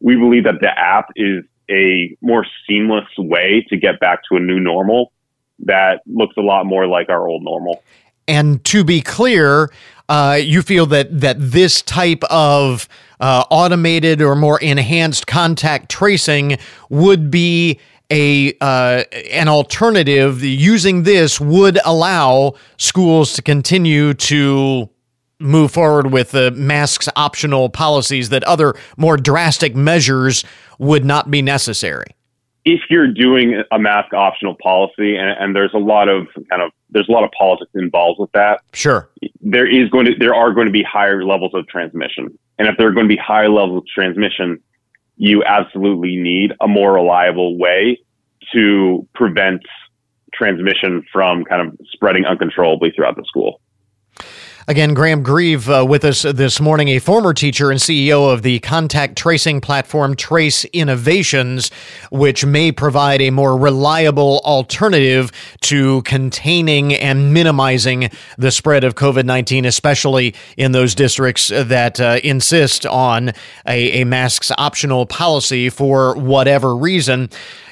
[0.00, 4.40] we believe that the app is a more seamless way to get back to a
[4.40, 5.12] new normal
[5.60, 7.82] that looks a lot more like our old normal.
[8.26, 9.70] And to be clear,
[10.08, 12.88] uh, you feel that that this type of
[13.20, 16.56] uh, automated or more enhanced contact tracing
[16.88, 17.78] would be
[18.14, 20.42] a uh, an alternative.
[20.42, 24.88] Using this would allow schools to continue to
[25.40, 30.44] move forward with the masks optional policies that other more drastic measures
[30.78, 32.06] would not be necessary.
[32.64, 36.70] If you're doing a mask optional policy and, and, there's a lot of kind of
[36.88, 38.60] there's a lot of politics involved with that.
[38.72, 39.10] Sure.
[39.40, 42.38] There is going to there are going to be higher levels of transmission.
[42.58, 44.62] And if there are going to be higher levels of transmission
[45.16, 47.98] you absolutely need a more reliable way
[48.52, 49.62] to prevent
[50.32, 53.60] transmission from kind of spreading uncontrollably throughout the school
[54.66, 58.60] Again, Graham Grieve uh, with us this morning, a former teacher and CEO of the
[58.60, 61.70] contact tracing platform Trace Innovations,
[62.10, 65.30] which may provide a more reliable alternative
[65.62, 72.20] to containing and minimizing the spread of COVID 19, especially in those districts that uh,
[72.24, 73.32] insist on
[73.68, 77.28] a, a, masks optional policy for whatever reason.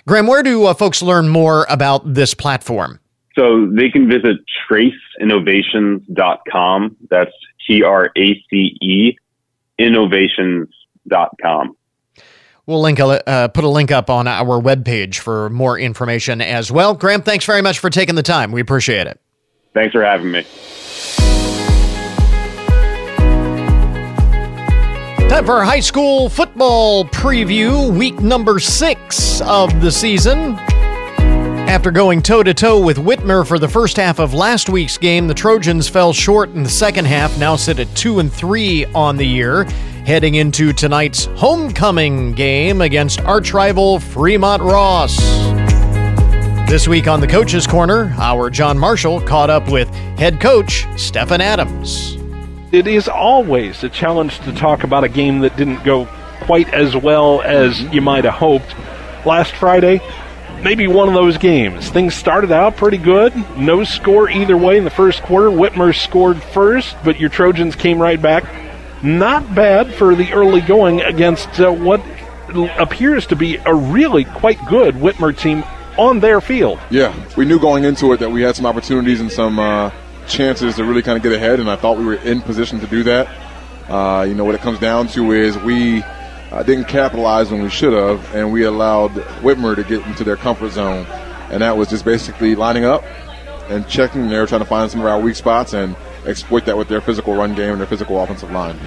[0.07, 2.99] Graham, where do uh, folks learn more about this platform?
[3.35, 4.37] So they can visit
[4.71, 6.97] traceinnovations.com.
[7.09, 7.33] That's
[7.67, 9.17] T R A C E
[9.79, 11.77] innovations.com.
[12.67, 16.71] We'll link a, uh, put a link up on our webpage for more information as
[16.71, 16.95] well.
[16.95, 18.53] Graham, thanks very much for taking the time.
[18.53, 19.21] We appreciate it.
[19.75, 20.45] Thanks for having me.
[25.33, 30.57] Time for our high school football preview, week number six of the season.
[31.71, 35.27] After going toe to toe with Whitmer for the first half of last week's game,
[35.27, 39.17] the Trojans fell short in the second half, now sit at 2 and 3 on
[39.17, 39.65] the year,
[40.05, 45.17] heading into tonight's homecoming game against arch rival Fremont Ross.
[46.69, 51.41] This week on the Coach's Corner, our John Marshall caught up with head coach Stephen
[51.41, 52.22] Adams.
[52.73, 56.07] It is always a challenge to talk about a game that didn't go
[56.41, 58.75] quite as well as you might have hoped.
[59.27, 60.01] Last Friday,
[60.63, 61.91] maybe one of those games.
[61.91, 63.35] Things started out pretty good.
[63.59, 65.51] No score either way in the first quarter.
[65.51, 68.45] Whitmer scored first, but your Trojans came right back.
[69.03, 72.03] Not bad for the early going against uh, what
[72.79, 75.63] appears to be a really quite good Whitmer team
[75.99, 76.81] on their field.
[76.89, 79.91] Yeah, we knew going into it that we had some opportunities and some uh,
[80.33, 82.87] chances to really kind of get ahead, and I thought we were in position to
[82.87, 83.29] do that.
[83.89, 86.03] Uh, you know, what it comes down to is we
[86.51, 89.13] uh, didn't capitalize when we should have, and we allowed
[89.43, 91.07] Whitmer to get into their comfort zone.
[91.51, 93.05] And that was just basically lining up
[93.69, 94.29] and checking.
[94.29, 95.95] there, trying to find some of our weak spots and
[96.27, 98.79] exploit that with their physical run game and their physical offensive line.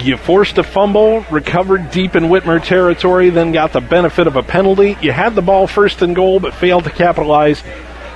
[0.00, 4.42] You forced a fumble, recovered deep in Whitmer territory, then got the benefit of a
[4.42, 4.96] penalty.
[5.00, 7.62] You had the ball first and goal, but failed to capitalize.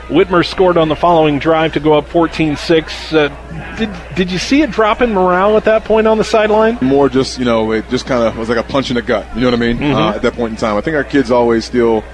[0.08, 3.12] Whitmer scored on the following drive to go up 14 6.
[3.12, 6.78] Uh, did, did you see a drop in morale at that point on the sideline?
[6.82, 9.26] More just, you know, it just kind of was like a punch in the gut.
[9.34, 9.78] You know what I mean?
[9.78, 9.94] Mm-hmm.
[9.94, 10.76] Uh, at that point in time.
[10.76, 12.04] I think our kids always still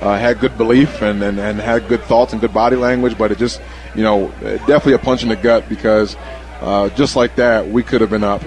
[0.00, 3.32] uh, had good belief and, and, and had good thoughts and good body language, but
[3.32, 3.60] it just,
[3.94, 6.16] you know, definitely a punch in the gut because
[6.60, 8.42] uh, just like that, we could have been up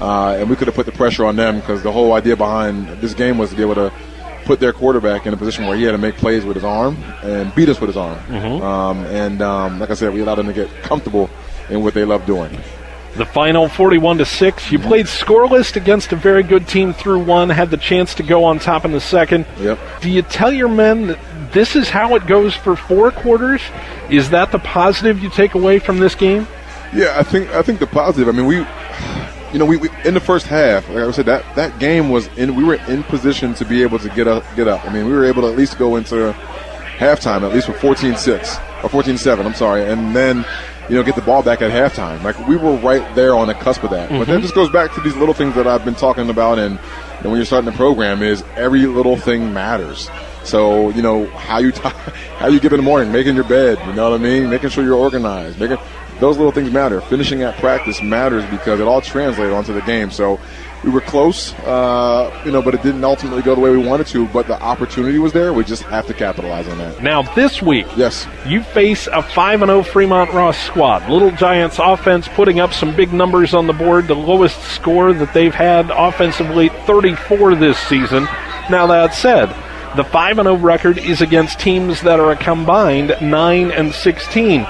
[0.00, 2.88] uh, and we could have put the pressure on them because the whole idea behind
[3.00, 3.92] this game was to be able to
[4.44, 6.96] put their quarterback in a position where he had to make plays with his arm
[7.22, 8.18] and beat us with his arm.
[8.28, 8.62] Mhm.
[8.62, 11.30] Um, and um, like I said, we allowed them to get comfortable
[11.70, 12.56] in what they love doing.
[13.16, 14.72] The final 41 to 6.
[14.72, 18.42] You played scoreless against a very good team through one, had the chance to go
[18.42, 19.46] on top in the second.
[19.60, 19.78] Yep.
[20.00, 21.18] Do you tell your men that
[21.52, 23.60] this is how it goes for four quarters?
[24.10, 26.48] Is that the positive you take away from this game?
[26.92, 28.28] Yeah, I think I think the positive.
[28.28, 28.66] I mean, we,
[29.54, 32.26] you know, we, we in the first half, like I said, that that game was
[32.36, 32.56] in.
[32.56, 34.84] We were in position to be able to get up, get up.
[34.84, 36.34] I mean, we were able to at least go into
[36.98, 39.44] halftime at least with 14-6 or 14-7.
[39.46, 40.44] I'm sorry, and then
[40.88, 42.22] you know get the ball back at halftime.
[42.24, 44.10] Like we were right there on the cusp of that.
[44.10, 44.42] But that Mhm.
[44.42, 46.78] just goes back to these little things that I've been talking about, and,
[47.20, 50.10] and when you're starting the program, is every little thing matters.
[50.42, 51.80] So you know how you t-
[52.38, 53.78] how you get in the morning, making your bed.
[53.86, 54.50] You know what I mean?
[54.50, 55.58] Making sure you're organized.
[55.60, 55.78] Making
[56.24, 57.02] those little things matter.
[57.02, 60.10] Finishing at practice matters because it all translates onto the game.
[60.10, 60.40] So
[60.82, 64.06] we were close, uh, you know, but it didn't ultimately go the way we wanted
[64.08, 64.26] to.
[64.28, 65.52] But the opportunity was there.
[65.52, 67.02] We just have to capitalize on that.
[67.02, 71.10] Now, this week, yes, you face a 5 and 0 Fremont Ross squad.
[71.10, 75.34] Little Giants offense putting up some big numbers on the board, the lowest score that
[75.34, 78.24] they've had offensively, 34 this season.
[78.70, 79.54] Now, that said,
[79.94, 84.66] the 5 0 record is against teams that are a combined 9 and 16.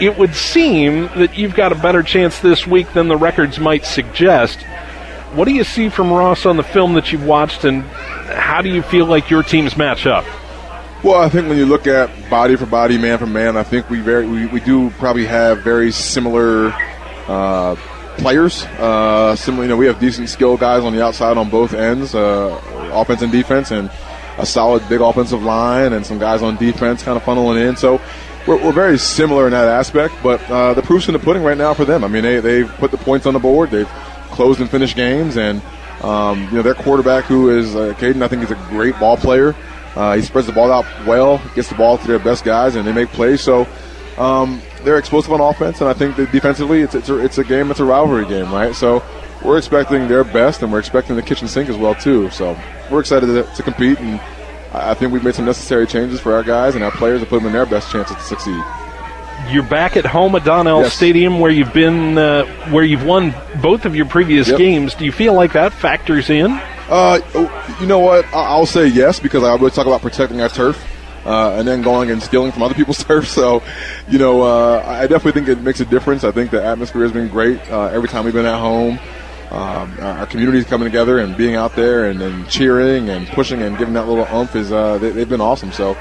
[0.00, 3.84] It would seem that you've got a better chance this week than the records might
[3.84, 4.58] suggest.
[5.34, 8.68] What do you see from Ross on the film that you've watched, and how do
[8.68, 10.24] you feel like your teams match up?
[11.02, 13.88] Well, I think when you look at body for body, man for man, I think
[13.88, 16.74] we very we, we do probably have very similar
[17.28, 17.76] uh,
[18.18, 18.64] players.
[18.64, 22.14] Uh, similar, you know, we have decent skill guys on the outside on both ends,
[22.14, 22.60] uh,
[22.92, 23.90] offense and defense, and
[24.38, 27.76] a solid big offensive line, and some guys on defense kind of funneling in.
[27.76, 28.00] So
[28.46, 30.14] we're, we're very similar in that aspect.
[30.22, 32.04] But uh, the proof's in the pudding right now for them.
[32.04, 33.70] I mean, they they've put the points on the board.
[33.70, 33.88] They've
[34.30, 35.62] closed and finished games, and
[36.02, 39.16] um, you know their quarterback, who is uh, Caden, I think he's a great ball
[39.16, 39.54] player.
[39.96, 42.86] Uh, he spreads the ball out well, gets the ball to their best guys, and
[42.86, 43.40] they make plays.
[43.40, 43.66] So
[44.18, 47.44] um, they're explosive on offense, and I think that defensively, it's it's a, it's a
[47.44, 48.74] game, it's a rivalry game, right?
[48.74, 49.02] So
[49.44, 52.30] we're expecting their best, and we're expecting the kitchen sink as well too.
[52.30, 52.58] So
[52.90, 54.20] we're excited to, to compete, and
[54.72, 57.38] I think we've made some necessary changes for our guys and our players to put
[57.38, 58.62] them in their best chances to succeed.
[59.50, 60.92] You're back at home at Donnell Yes.
[60.94, 64.58] Stadium, where you've been, uh, where you've won both of your previous Yep.
[64.58, 64.94] games.
[64.94, 66.52] Do you feel like that factors in?
[66.90, 67.50] Uh, oh,
[67.80, 68.24] you know what?
[68.34, 70.78] I- I'll say yes because I always talk about protecting our turf.
[71.26, 73.28] Uh, and then going and stealing from other people's turf.
[73.28, 73.62] So,
[74.08, 76.24] you know, uh, I definitely think it makes a difference.
[76.24, 78.98] I think the atmosphere has been great uh, every time we've been at home.
[79.50, 83.76] Um, our, community's coming together and being out there and, and cheering and pushing and
[83.76, 85.72] giving that little umph is uh, they, they've been awesome.
[85.72, 85.96] So,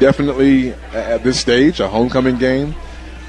[0.00, 2.74] definitely at this stage, a homecoming game.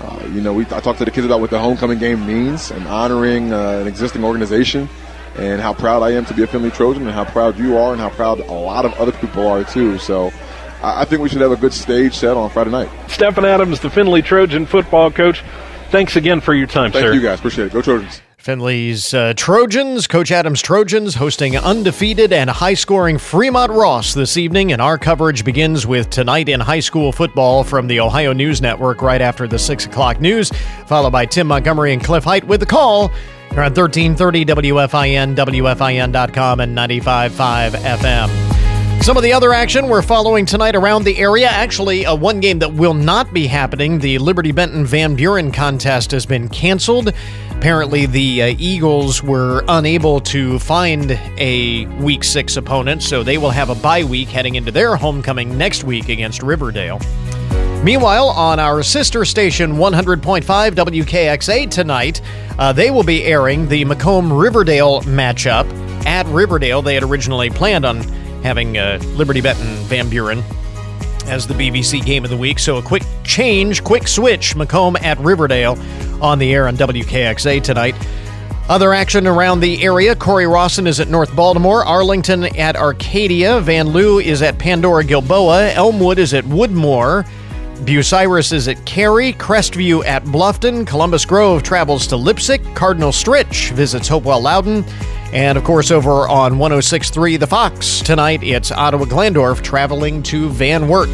[0.02, 2.72] Uh, you know, we I talked to the kids about what the homecoming game means
[2.72, 4.90] and honoring uh, an existing organization
[5.38, 7.92] and how proud I am to be a Finley Trojan and how proud you are
[7.92, 9.98] and how proud a lot of other people are too.
[9.98, 10.32] So
[10.82, 12.90] I, I think we should have a good stage set on Friday night.
[13.08, 15.44] Stephen Adams, the Finley Trojan football coach.
[15.90, 17.12] Thanks again for your time, Thank sir.
[17.12, 17.40] Thank you guys.
[17.40, 17.74] Appreciate it.
[17.74, 18.22] Go Trojans.
[18.40, 24.72] Finley's uh, Trojans, Coach Adams Trojans, hosting undefeated and high scoring Fremont Ross this evening.
[24.72, 29.02] And our coverage begins with Tonight in High School Football from the Ohio News Network
[29.02, 30.52] right after the 6 o'clock news,
[30.86, 33.10] followed by Tim Montgomery and Cliff Height with the call.
[33.50, 39.04] Here on 1330 WFIN, WFIN.com, and 95.5 FM.
[39.04, 41.48] Some of the other action we're following tonight around the area.
[41.48, 44.00] Actually, a one game that will not be happening.
[44.00, 47.14] The Liberty Benton Van Buren contest has been canceled.
[47.60, 53.50] Apparently, the uh, Eagles were unable to find a Week Six opponent, so they will
[53.50, 57.00] have a bye week heading into their homecoming next week against Riverdale.
[57.84, 62.22] Meanwhile, on our sister station 100.5 WKXA tonight,
[62.58, 65.70] uh, they will be airing the McComb Riverdale matchup
[66.06, 66.82] at Riverdale.
[66.82, 67.98] They had originally planned on
[68.42, 70.42] having uh, Liberty Benton Van Buren
[71.26, 72.58] as the BVC game of the week.
[72.58, 74.56] So a quick change, quick switch.
[74.56, 75.78] McComb at Riverdale
[76.22, 77.96] on the air on WKXA tonight.
[78.70, 80.16] Other action around the area.
[80.16, 81.84] Cory Rawson is at North Baltimore.
[81.84, 83.60] Arlington at Arcadia.
[83.62, 85.72] Vanlue is at Pandora Gilboa.
[85.74, 87.28] Elmwood is at Woodmore.
[87.80, 89.34] Bucyrus is at Carey.
[89.34, 90.86] Crestview at Bluffton.
[90.86, 92.62] Columbus Grove travels to Leipsic.
[92.76, 94.86] Cardinal Stritch visits Hopewell Loudon.
[95.34, 100.88] And of course, over on 1063 The Fox, tonight it's Ottawa Glandorf traveling to Van
[100.88, 101.10] Wert.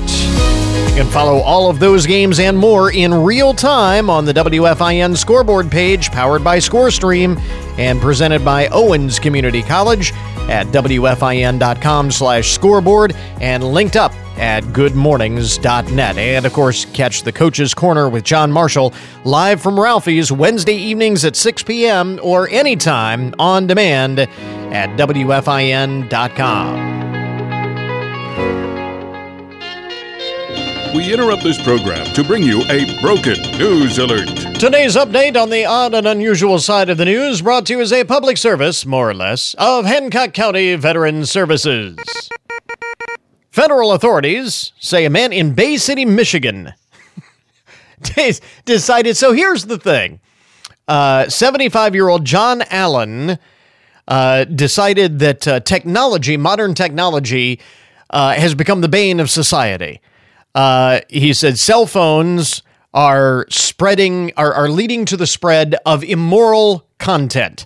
[0.96, 5.70] Can follow all of those games and more in real time on the WFIN scoreboard
[5.70, 7.38] page, powered by ScoreStream
[7.78, 10.14] and presented by Owens Community College
[10.48, 16.18] at WFIN.com slash scoreboard and linked up at goodmornings.net.
[16.18, 18.94] And of course, catch the Coach's Corner with John Marshall
[19.26, 22.22] live from Ralphie's Wednesday evenings at 6 p.m.
[22.24, 26.95] or anytime on demand at WFIN.com.
[30.96, 34.30] We interrupt this program to bring you a broken news alert.
[34.58, 37.92] Today's update on the odd and unusual side of the news brought to you as
[37.92, 41.98] a public service, more or less, of Hancock County Veteran Services.
[43.52, 46.74] Federal authorities say a man in Bay City, Michigan
[48.64, 49.18] decided.
[49.18, 50.22] So here's the thing
[50.88, 53.38] 75 uh, year old John Allen
[54.08, 57.60] uh, decided that uh, technology, modern technology,
[58.12, 60.00] uh, has become the bane of society.
[60.56, 66.88] Uh, he said cell phones are spreading, are, are leading to the spread of immoral
[66.98, 67.66] content,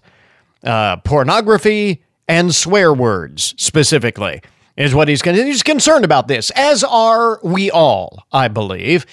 [0.63, 4.41] uh, pornography, and swear words specifically
[4.75, 9.05] is what he's, he's concerned about this, as are we all, I believe.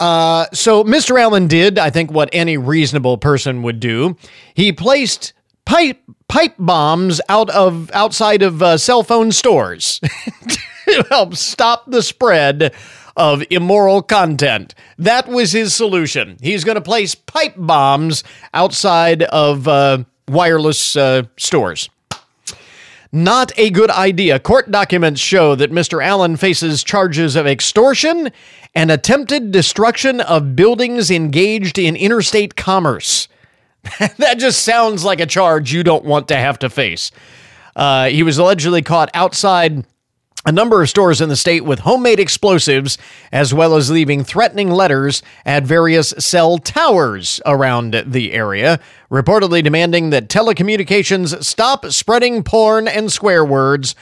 [0.00, 1.20] Uh, so Mr.
[1.20, 4.16] Allen did, I think, what any reasonable person would do.
[4.54, 5.34] He placed
[5.64, 10.00] pipe pipe bombs out of outside of uh, cell phone stores
[10.88, 12.74] to help stop the spread
[13.16, 14.74] of immoral content.
[14.98, 16.36] That was his solution.
[16.40, 21.88] He's going to place pipe bombs outside of uh, wireless uh, stores.
[23.12, 24.40] Not a good idea.
[24.40, 26.04] Court documents show that Mr.
[26.04, 28.32] Allen faces charges of extortion
[28.74, 33.28] and attempted destruction of buildings engaged in interstate commerce.
[34.18, 37.12] that just sounds like a charge you don't want to have to face.
[37.76, 39.84] Uh, he was allegedly caught outside
[40.46, 42.98] a number of stores in the state with homemade explosives,
[43.32, 48.78] as well as leaving threatening letters at various cell towers around the area,
[49.10, 53.94] reportedly demanding that telecommunications stop spreading porn and swear words.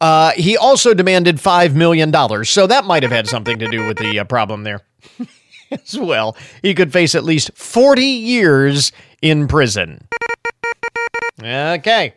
[0.00, 2.12] Uh, he also demanded $5 million,
[2.44, 4.80] so that might have had something to do with the uh, problem there
[5.70, 6.36] as well.
[6.62, 10.06] He could face at least 40 years in prison.
[11.42, 12.14] Okay.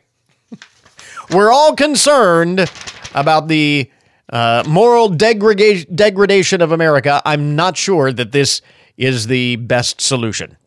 [1.31, 2.69] We're all concerned
[3.15, 3.89] about the
[4.29, 8.61] uh, moral degrada- degradation of America, I'm not sure that this
[8.97, 10.57] is the best solution.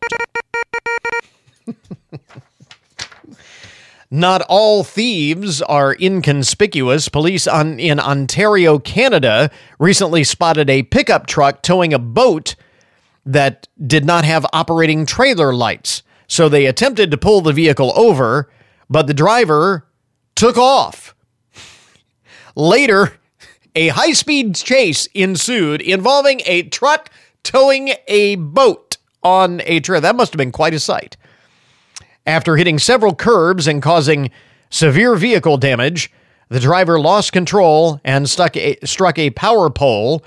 [4.09, 7.09] Not all thieves are inconspicuous.
[7.09, 12.55] Police on, in Ontario, Canada, recently spotted a pickup truck towing a boat
[13.25, 16.03] that did not have operating trailer lights.
[16.27, 18.49] So they attempted to pull the vehicle over,
[18.89, 19.85] but the driver
[20.35, 21.13] took off.
[22.57, 23.13] Later,
[23.75, 27.11] a high speed chase ensued involving a truck
[27.43, 30.01] towing a boat on a trailer.
[30.01, 31.17] That must have been quite a sight.
[32.25, 34.31] After hitting several curbs and causing
[34.71, 36.11] severe vehicle damage,
[36.49, 40.25] the driver lost control and a, struck a power pole.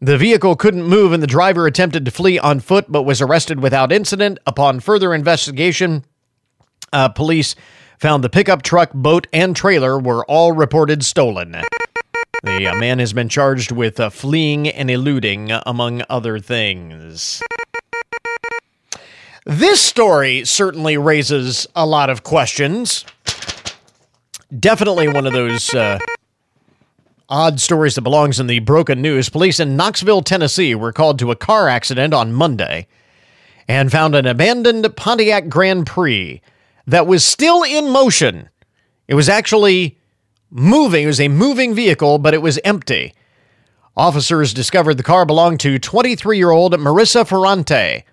[0.00, 3.60] The vehicle couldn't move, and the driver attempted to flee on foot but was arrested
[3.60, 4.38] without incident.
[4.46, 6.06] Upon further investigation,
[6.94, 7.54] uh, police
[8.02, 11.52] found the pickup truck, boat, and trailer were all reported stolen.
[12.42, 17.40] The uh, man has been charged with uh, fleeing and eluding, among other things.
[19.46, 23.04] This story certainly raises a lot of questions.
[24.58, 26.00] Definitely one of those uh,
[27.28, 29.28] odd stories that belongs in the broken news.
[29.28, 32.88] Police in Knoxville, Tennessee were called to a car accident on Monday
[33.68, 36.42] and found an abandoned Pontiac Grand Prix
[36.86, 38.48] that was still in motion.
[39.08, 39.98] It was actually
[40.50, 41.04] moving.
[41.04, 43.14] It was a moving vehicle, but it was empty.
[43.96, 48.04] Officers discovered the car belonged to 23 year old Marissa Ferrante.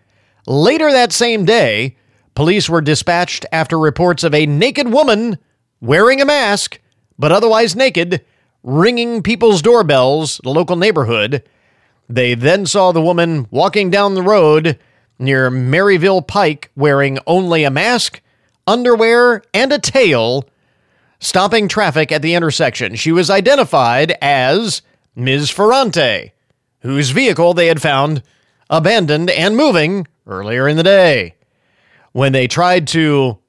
[0.45, 1.95] Later that same day,
[2.36, 5.38] police were dispatched after reports of a naked woman
[5.80, 6.80] wearing a mask,
[7.17, 8.26] but otherwise naked,
[8.63, 11.43] ringing people's doorbells, the local neighborhood.
[12.09, 14.80] They then saw the woman walking down the road
[15.17, 18.22] near Maryville Pike wearing only a mask
[18.70, 20.47] underwear, and a tail,
[21.20, 22.95] stopping traffic at the intersection.
[22.95, 24.82] She was identified as
[25.15, 25.49] Ms.
[25.49, 26.32] Ferrante,
[26.82, 28.22] whose vehicle they had found
[28.70, 31.36] abandoned and moving earlier in the day.
[32.11, 33.39] When they tried to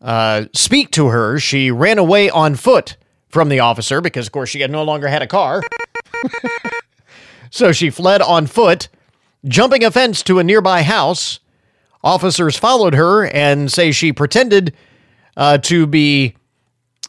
[0.00, 2.96] uh, speak to her, she ran away on foot
[3.28, 5.62] from the officer because, of course, she had no longer had a car.
[7.50, 8.88] so she fled on foot,
[9.44, 11.40] jumping a fence to a nearby house
[12.06, 14.72] Officers followed her and say she pretended
[15.36, 16.36] uh, to be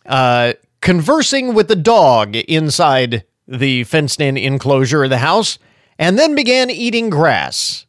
[0.08, 5.60] uh, conversing with the dog inside the fenced in enclosure of the house
[6.00, 7.86] and then began eating grass.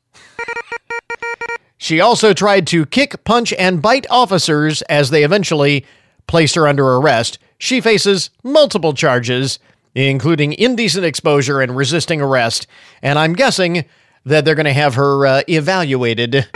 [1.78, 5.86] she also tried to kick, punch, and bite officers as they eventually
[6.26, 7.38] placed her under arrest.
[7.56, 9.58] She faces multiple charges
[9.94, 12.66] including indecent exposure and resisting arrest.
[13.02, 13.84] And I'm guessing
[14.24, 16.46] that they're going to have her uh, evaluated.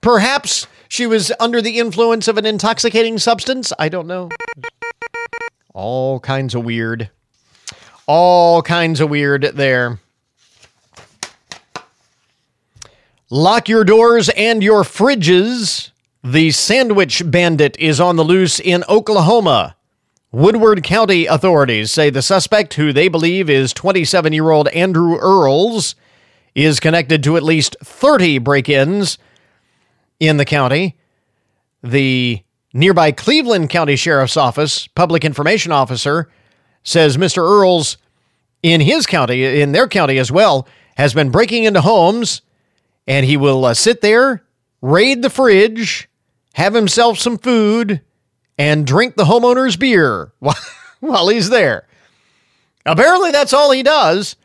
[0.00, 3.72] Perhaps she was under the influence of an intoxicating substance.
[3.78, 4.30] I don't know.
[5.74, 7.10] All kinds of weird.
[8.06, 10.00] All kinds of weird there.
[13.30, 15.90] Lock your doors and your fridges.
[16.24, 19.76] The sandwich bandit is on the loose in Oklahoma.
[20.32, 25.94] Woodward County authorities say the suspect, who they believe is 27 year old Andrew Earls,
[26.54, 29.18] is connected to at least 30 break ins
[30.20, 30.96] in the county.
[31.82, 32.42] The
[32.72, 36.28] nearby Cleveland County Sheriff's Office public information officer
[36.82, 37.38] says Mr.
[37.38, 37.98] Earls,
[38.62, 40.66] in his county, in their county as well,
[40.96, 42.42] has been breaking into homes
[43.06, 44.44] and he will uh, sit there,
[44.82, 46.08] raid the fridge,
[46.54, 48.02] have himself some food,
[48.58, 50.32] and drink the homeowner's beer
[51.00, 51.86] while, he's there.
[52.84, 54.36] Apparently, that's all he does.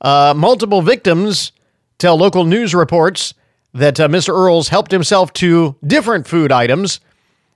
[0.00, 1.52] Uh, multiple victims
[1.98, 3.34] tell local news reports
[3.76, 4.30] that uh, Mr.
[4.30, 7.00] Earls helped himself to different food items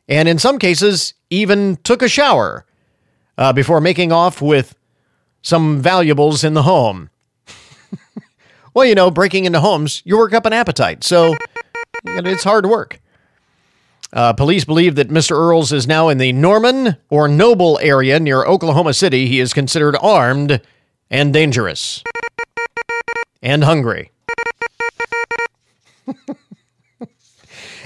[0.09, 2.65] and, in some cases, even took a shower
[3.39, 4.75] uh, before making off with
[5.43, 7.11] some valuables in the home.
[8.73, 11.03] Well, you know, breaking into homes, you work up an appetite.
[11.03, 11.35] So
[12.05, 13.01] it's hard work.
[14.13, 15.33] Uh, police believe that Mr.
[15.33, 19.27] Earls is now in the Norman or Noble area near Oklahoma City.
[19.27, 20.61] He is considered armed
[21.11, 22.03] and dangerous
[23.43, 24.11] and hungry.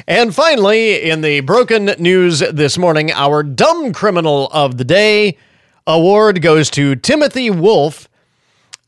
[0.06, 5.38] and finally, in the broken news this morning, our dumb criminal of the day
[5.86, 8.08] award goes to Timothy Wolf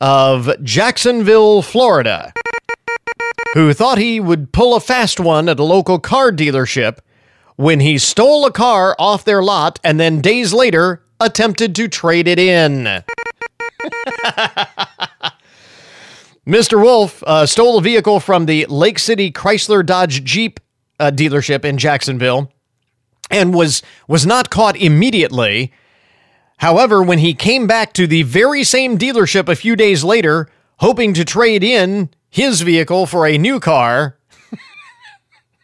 [0.01, 2.33] of Jacksonville, Florida,
[3.55, 6.99] who thought he would pull a fast one at a local car dealership
[7.57, 12.29] when he stole a car off their lot and then days later attempted to trade
[12.29, 12.85] it in.
[16.47, 16.81] Mr.
[16.81, 20.61] Wolf uh, stole a vehicle from the Lake City Chrysler Dodge Jeep
[21.01, 22.53] uh, dealership in Jacksonville
[23.31, 25.73] and was was not caught immediately
[26.59, 31.13] However, when he came back to the very same dealership a few days later, hoping
[31.15, 34.17] to trade in his vehicle for a new car,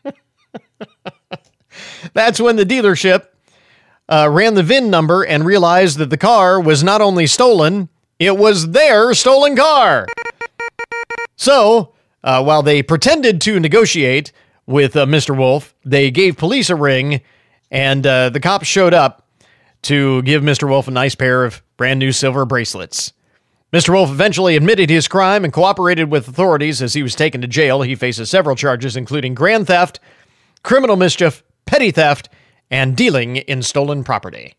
[2.12, 3.28] that's when the dealership
[4.08, 8.36] uh, ran the VIN number and realized that the car was not only stolen, it
[8.36, 10.06] was their stolen car.
[11.36, 14.32] So, uh, while they pretended to negotiate
[14.66, 15.36] with uh, Mr.
[15.36, 17.20] Wolf, they gave police a ring,
[17.70, 19.26] and uh, the cops showed up
[19.82, 20.68] to give Mr.
[20.68, 23.12] Wolf a nice pair of brand new silver bracelets.
[23.72, 23.88] Mr.
[23.88, 27.80] Wolf eventually admitted his crime and cooperated with authorities as he was taken to jail.
[27.82, 29.98] He faces several charges, including grand theft,
[30.62, 32.28] criminal mischief, petty theft,
[32.70, 34.54] and dealing in stolen property.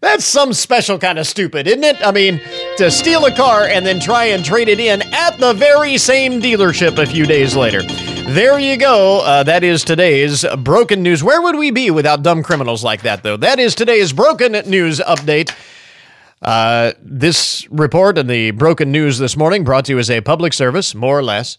[0.00, 1.96] That's some special kind of stupid, isn't it?
[2.06, 2.40] I mean,
[2.76, 6.40] to steal a car and then try and trade it in at the very same
[6.40, 7.82] dealership a few days later.
[7.82, 9.22] There you go.
[9.22, 11.24] Uh, that is today's broken news.
[11.24, 13.36] Where would we be without dumb criminals like that, though?
[13.36, 15.52] That is today's broken news update.
[16.40, 20.52] Uh, this report and the broken news this morning brought to you as a public
[20.52, 21.58] service, more or less,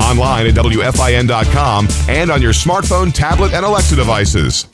[0.00, 4.66] online at WFIN.com, and on your smartphone, tablet, and Alexa devices.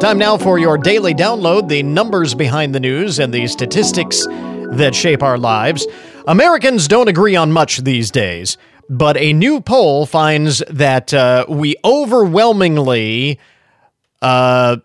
[0.00, 4.26] Time now for your daily download the numbers behind the news and the statistics
[4.72, 5.86] that shape our lives.
[6.26, 8.56] Americans don't agree on much these days,
[8.88, 13.38] but a new poll finds that uh, we overwhelmingly
[14.22, 14.78] uh,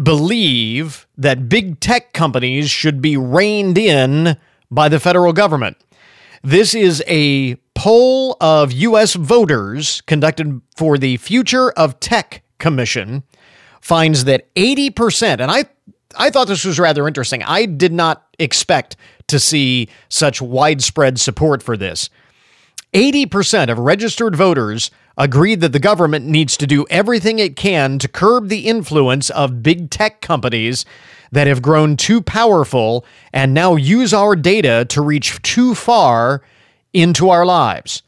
[0.00, 4.36] believe that big tech companies should be reined in
[4.70, 5.76] by the federal government.
[6.42, 9.14] This is a poll of U.S.
[9.14, 13.24] voters conducted for the Future of Tech Commission
[13.80, 15.64] finds that 80%, and I,
[16.16, 17.42] I thought this was rather interesting.
[17.42, 18.94] I did not expect
[19.26, 22.08] to see such widespread support for this.
[22.94, 28.06] 80% of registered voters agreed that the government needs to do everything it can to
[28.06, 30.84] curb the influence of big tech companies
[31.32, 36.42] that have grown too powerful and now use our data to reach too far
[36.92, 38.02] into our lives.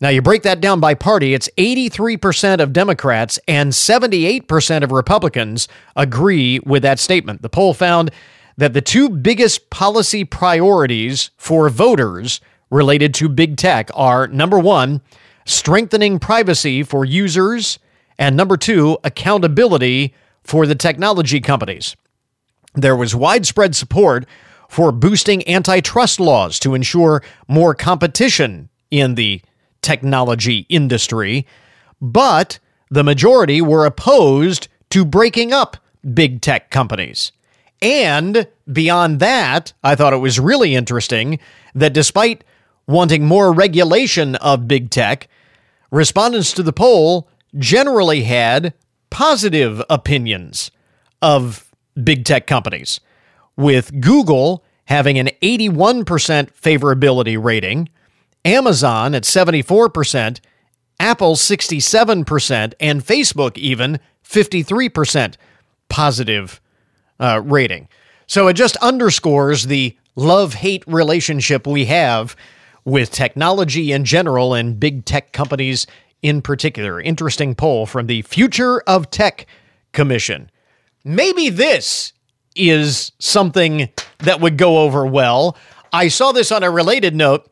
[0.00, 5.66] Now, you break that down by party, it's 83% of Democrats and 78% of Republicans
[5.96, 7.42] agree with that statement.
[7.42, 8.12] The poll found
[8.56, 12.40] that the two biggest policy priorities for voters
[12.70, 15.00] related to big tech are number one,
[15.46, 17.78] strengthening privacy for users,
[18.18, 21.96] and number two, accountability for the technology companies.
[22.74, 24.26] There was widespread support
[24.68, 29.40] for boosting antitrust laws to ensure more competition in the
[29.82, 31.46] technology industry,
[32.00, 32.58] but
[32.90, 35.76] the majority were opposed to breaking up
[36.14, 37.32] big tech companies.
[37.80, 41.38] And beyond that, I thought it was really interesting
[41.74, 42.44] that despite
[42.86, 45.28] wanting more regulation of big tech,
[45.90, 48.74] respondents to the poll generally had
[49.10, 50.70] positive opinions
[51.22, 53.00] of big tech companies,
[53.58, 57.90] with Google having an 81% favorability rating,
[58.44, 60.40] Amazon at 74%,
[60.98, 65.36] Apple 67%, and Facebook even 53%
[65.90, 66.60] positive
[67.20, 67.88] uh, rating.
[68.26, 72.36] So it just underscores the love hate relationship we have
[72.84, 75.86] with technology in general and big tech companies
[76.22, 77.00] in particular.
[77.00, 79.46] Interesting poll from the Future of Tech
[79.92, 80.50] Commission.
[81.04, 82.12] Maybe this
[82.54, 83.88] is something
[84.18, 85.56] that would go over well.
[85.92, 87.50] I saw this on a related note.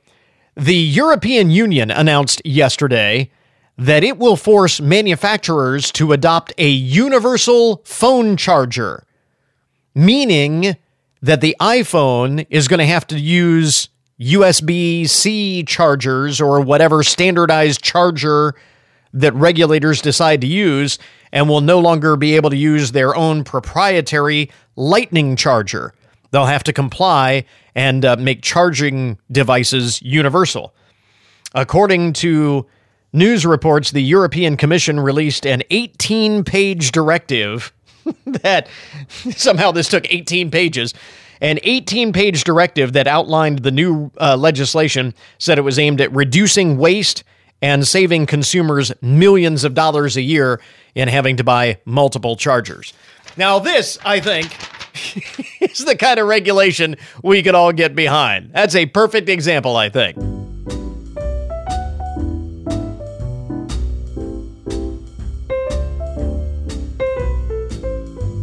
[0.57, 3.31] The European Union announced yesterday
[3.79, 9.05] that it will force manufacturers to adopt a universal phone charger,
[9.95, 10.77] meaning
[11.21, 13.89] that the iPhone is going to have to use
[14.19, 18.55] USB C chargers or whatever standardized charger
[19.13, 20.99] that regulators decide to use
[21.33, 25.95] and will no longer be able to use their own proprietary lightning charger.
[26.31, 27.45] They'll have to comply
[27.75, 30.75] and uh, make charging devices universal.
[31.55, 32.67] According to
[33.13, 37.73] news reports, the European Commission released an 18 page directive
[38.27, 38.69] that
[39.31, 40.95] somehow this took 18 pages.
[41.41, 46.15] An 18 page directive that outlined the new uh, legislation said it was aimed at
[46.15, 47.25] reducing waste
[47.63, 50.61] and saving consumers millions of dollars a year
[50.95, 52.93] in having to buy multiple chargers.
[53.37, 54.57] Now, this, I think,
[55.61, 58.53] is the kind of regulation we could all get behind.
[58.53, 60.17] That's a perfect example, I think.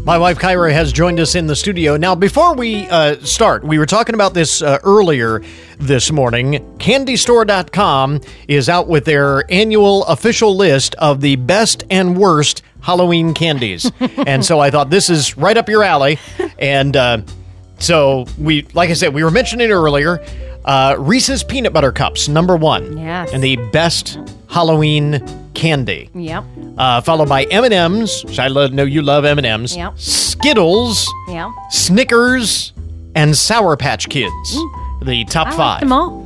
[0.06, 1.96] My wife Kyra has joined us in the studio.
[1.96, 5.42] Now, before we uh, start, we were talking about this uh, earlier
[5.88, 6.54] this morning.
[6.80, 13.92] CandyStore.com is out with their annual official list of the best and worst Halloween candies.
[14.26, 16.20] and so I thought this is right up your alley.
[16.58, 17.22] And uh,
[17.80, 20.24] so we, like I said, we were mentioning earlier,
[20.66, 22.98] uh, Reese's Peanut Butter Cups, number one.
[22.98, 23.32] Yes.
[23.34, 24.18] And the best
[24.50, 25.22] Halloween
[25.54, 26.10] candy.
[26.16, 26.44] Yep.
[26.78, 29.76] Uh, followed by M&M's, which I love, know you love M&M's.
[29.76, 30.00] Yep.
[30.00, 31.50] Skittles, Yep.
[31.70, 32.74] Snickers,
[33.16, 34.58] and Sour Patch Kids.
[35.04, 35.80] The top I like five.
[35.82, 36.26] them all.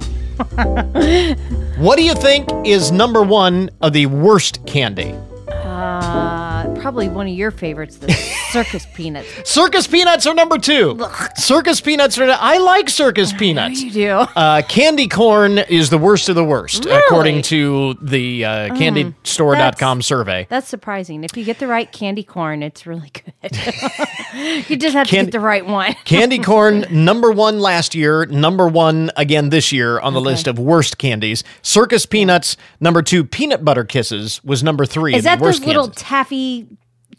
[1.78, 5.16] What do you think is number one of the worst candy?
[5.48, 8.08] Uh, probably one of your favorites, the
[8.52, 9.28] circus peanuts.
[9.50, 11.00] Circus peanuts are number two.
[11.36, 12.30] Circus peanuts are.
[12.30, 13.82] I like circus peanuts.
[13.82, 14.10] You do.
[14.10, 16.98] Uh, candy corn is the worst of the worst, Really?
[17.00, 20.48] according to the uh, CandyStore.com survey.
[20.50, 21.24] That's surprising.
[21.24, 23.58] If you get the right candy corn, it's really good.
[24.70, 25.94] you just have to Can- get the right one.
[26.06, 30.58] Candy corn, number one last year, number one again this year on the list of
[30.60, 31.44] worst candies.
[31.62, 33.24] Circus peanuts, number two.
[33.24, 35.16] Peanut butter kisses was number three.
[35.16, 36.02] Is that worst those little candies.
[36.02, 36.68] taffy,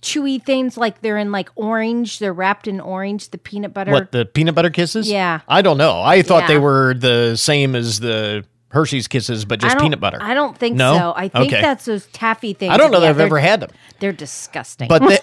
[0.02, 0.76] chewy things?
[0.76, 2.18] Like they're in like orange.
[2.18, 3.30] They're wrapped in orange.
[3.30, 3.92] The peanut butter.
[3.92, 5.10] What the peanut butter kisses?
[5.10, 5.40] Yeah.
[5.48, 6.00] I don't know.
[6.00, 10.18] I thought they were the same as the Hershey's kisses, but just peanut butter.
[10.20, 10.96] I don't think No?
[10.98, 11.12] so.
[11.16, 11.62] I think Okay.
[11.62, 12.72] that's those taffy things.
[12.72, 13.70] I don't know that I've they're- ever had them.
[14.00, 14.88] They're disgusting.
[14.88, 15.18] But they,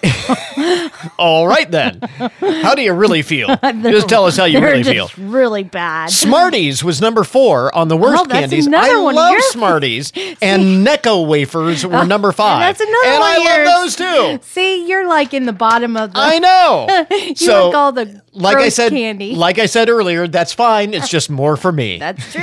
[1.18, 2.00] all right then.
[2.40, 3.56] How do you really feel?
[3.82, 5.28] just tell us how you They're really just feel.
[5.30, 6.10] Really bad.
[6.10, 8.66] Smarties was number four on the worst Oh, that's candies.
[8.66, 12.60] another I one love Smarties, and Necco wafers were oh, number five.
[12.76, 13.66] That's another and one I yours.
[13.68, 13.96] love those
[14.40, 14.46] too.
[14.46, 16.18] See, you're like in the bottom of the.
[16.18, 17.06] I know.
[17.16, 19.34] you So, like all the Like I gross said, candy.
[19.34, 20.92] like I said earlier, that's fine.
[20.94, 21.98] It's just more for me.
[21.98, 22.42] That's true.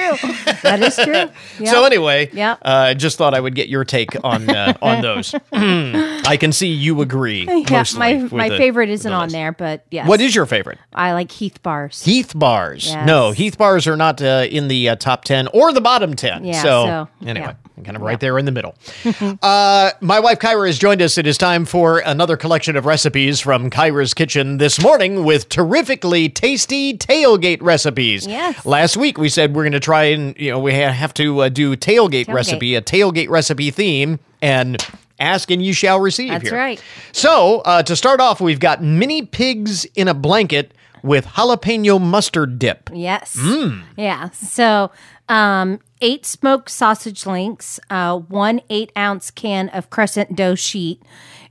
[0.63, 1.13] that is true.
[1.65, 1.85] So Yep.
[1.91, 2.57] anyway, Yep.
[2.63, 5.33] uh, just thought I would get your take on uh, on those.
[5.53, 7.47] I can see you agree.
[7.73, 10.07] Yeah, my my the- favorite isn't on there, but yes.
[10.07, 10.79] What is your favorite?
[10.93, 12.03] I like Heath bars.
[12.03, 12.87] Heath bars.
[12.87, 13.07] Yes.
[13.07, 16.45] No, Heath bars are not uh, in the uh, top 10 or the bottom 10.
[16.45, 16.85] Yeah, so,
[17.21, 18.75] so, anyway, kind of right there in the middle.
[19.41, 21.17] uh, my wife Kyra has joined us.
[21.17, 26.29] It is time for another collection of recipes from Kyra's Kitchen this morning with terrifically
[26.29, 28.25] tasty tailgate recipes.
[28.27, 28.65] Yes.
[28.65, 31.49] Last week we said we're going to try and, you know, we have to uh,
[31.49, 32.33] do tailgate, Tailgate.
[32.33, 34.85] recipe, a tailgate recipe theme, and
[35.19, 36.57] ask and you shall receive That's here.
[36.57, 36.83] right.
[37.11, 40.73] So, uh, to start off, we've got mini pigs in a blanket
[41.03, 42.89] with jalapeno mustard dip.
[42.93, 43.35] Yes.
[43.37, 43.83] Mm.
[43.97, 44.29] Yeah.
[44.31, 44.91] So,
[45.29, 51.01] um, eight smoked sausage links, uh, one eight ounce can of crescent dough sheet,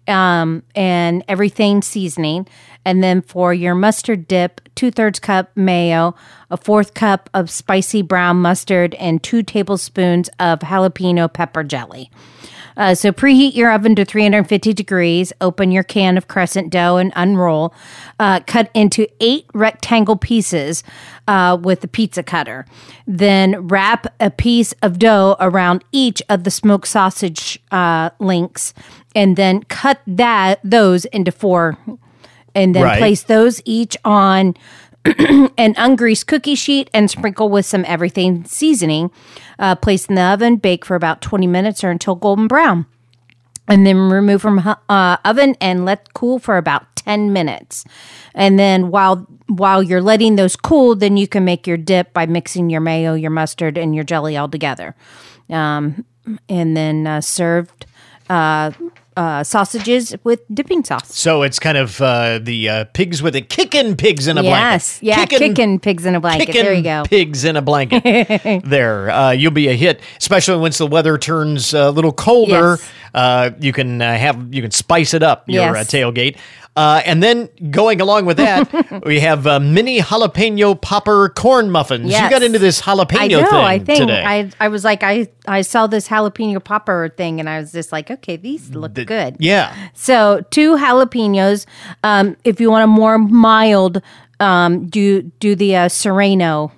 [0.06, 2.46] um, and everything seasoning.
[2.84, 6.14] And then for your mustard dip, two thirds cup mayo,
[6.50, 12.10] a fourth cup of spicy brown mustard, and two tablespoons of jalapeno pepper jelly.
[12.76, 15.32] Uh, so preheat your oven to 350 degrees.
[15.40, 17.74] Open your can of crescent dough and unroll.
[18.18, 20.82] Uh, cut into eight rectangle pieces
[21.28, 22.66] uh, with the pizza cutter.
[23.06, 28.72] Then wrap a piece of dough around each of the smoked sausage uh, links,
[29.14, 31.76] and then cut that those into four.
[32.54, 32.98] And then Right.
[32.98, 34.54] place those each on
[35.59, 39.11] an ungreased cookie sheet and sprinkle with some everything seasoning.
[39.59, 42.86] Uh, place in the oven, bake for about 20 minutes or until golden brown.
[43.68, 47.84] And then remove from uh, oven and let cool for about 10 minutes.
[48.34, 52.26] And then while while you're letting those cool, then you can make your dip by
[52.26, 54.94] mixing your mayo, your mustard, and your jelly all together.
[55.50, 56.05] Um,
[56.48, 57.86] and then uh, served
[59.16, 61.14] uh, uh, sausages with dipping sauce.
[61.14, 64.50] So it's kind of uh, the uh, pigs with a kicking pigs in a yes,
[64.50, 65.06] blanket.
[65.06, 66.52] Yes, yeah, kicking, pigs in a blanket.
[66.52, 67.04] There you go.
[67.04, 68.62] Pigs in a blanket.
[68.64, 72.76] there, uh, you'll be a hit, especially once the weather turns a little colder.
[72.78, 72.90] Yes.
[73.14, 75.76] Uh, you can uh, have you can spice it up your Yes.
[75.76, 76.38] uh, tailgate.
[76.74, 82.10] Uh, and then going along with that, we have uh, mini jalapeno popper corn muffins.
[82.10, 83.44] You got into this jalapeno I know.
[83.44, 84.24] thing I think today.
[84.24, 87.92] I I was like I I saw this jalapeno popper thing and I was just
[87.92, 89.36] like, okay, these look good.
[89.38, 89.76] yeah.
[89.92, 91.66] So two jalapenos.
[92.02, 94.00] Um, if you want a more mild,
[94.40, 96.72] um, do do the uh, serrano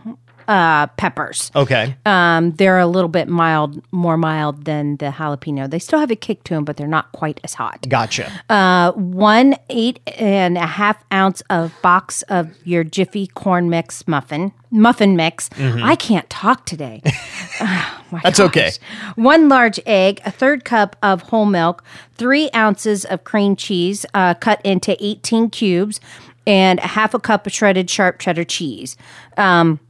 [0.49, 1.51] uh, peppers.
[1.55, 1.97] Okay.
[2.07, 5.69] Um, they're a little bit mild, more mild than the jalapeno.
[5.69, 7.87] They still have a kick to them, but they're not quite as hot.
[7.89, 8.31] Gotcha.
[8.51, 14.53] Uh, one eight and a half ounce of box of your Jiffy corn mix muffin
[14.71, 15.49] muffin mix.
[15.51, 15.83] Mhm.
[15.85, 17.01] I can't talk today.
[18.13, 18.47] Oh, That's gosh.
[18.49, 18.71] okay.
[19.17, 21.83] One large egg, a third cup of whole milk,
[22.15, 25.99] three ounces of cream cheese uh, cut into 18 cubes,
[26.47, 28.97] and a half a cup of shredded sharp cheddar cheese.
[29.37, 29.81] Um,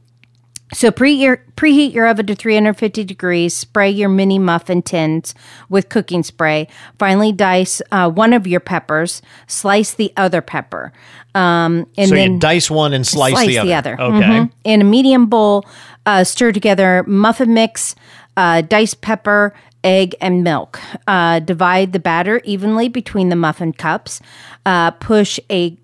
[0.73, 3.53] so pre your, preheat your oven to 350 degrees.
[3.53, 5.35] Spray your mini muffin tins
[5.69, 6.67] with cooking spray.
[6.97, 9.21] Finally, dice uh, one of your peppers.
[9.47, 10.91] Slice the other pepper.
[11.35, 13.99] Um, and so then you dice one and slice, the other.
[13.99, 14.17] Okay.
[14.17, 14.51] Mhm.
[14.63, 15.65] In a medium bowl,
[16.05, 17.95] uh, stir together muffin mix,
[18.37, 19.53] uh, diced pepper,
[19.83, 20.79] egg, and milk.
[21.07, 24.19] Uh, divide the batter evenly between the muffin cups.
[24.65, 25.77] Uh, push a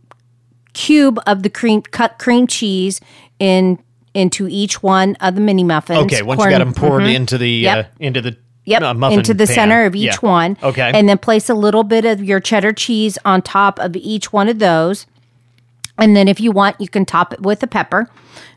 [0.74, 3.00] cube of the cream cut cream cheese
[3.40, 3.78] in
[4.14, 6.00] into each one of the mini muffins.
[6.00, 7.14] Okay, once Corn- you got them poured mhm.
[7.16, 7.86] into the Yep.
[7.86, 8.36] uh, into the
[8.66, 9.56] Yep, uh, muffin into the pan.
[9.56, 10.16] center of each Yeah.
[10.22, 10.58] one.
[10.62, 14.32] Okay, And then place a little bit of your cheddar cheese on top of each
[14.32, 15.06] one of those.
[15.98, 18.10] And then if you want, you can top it with a pepper,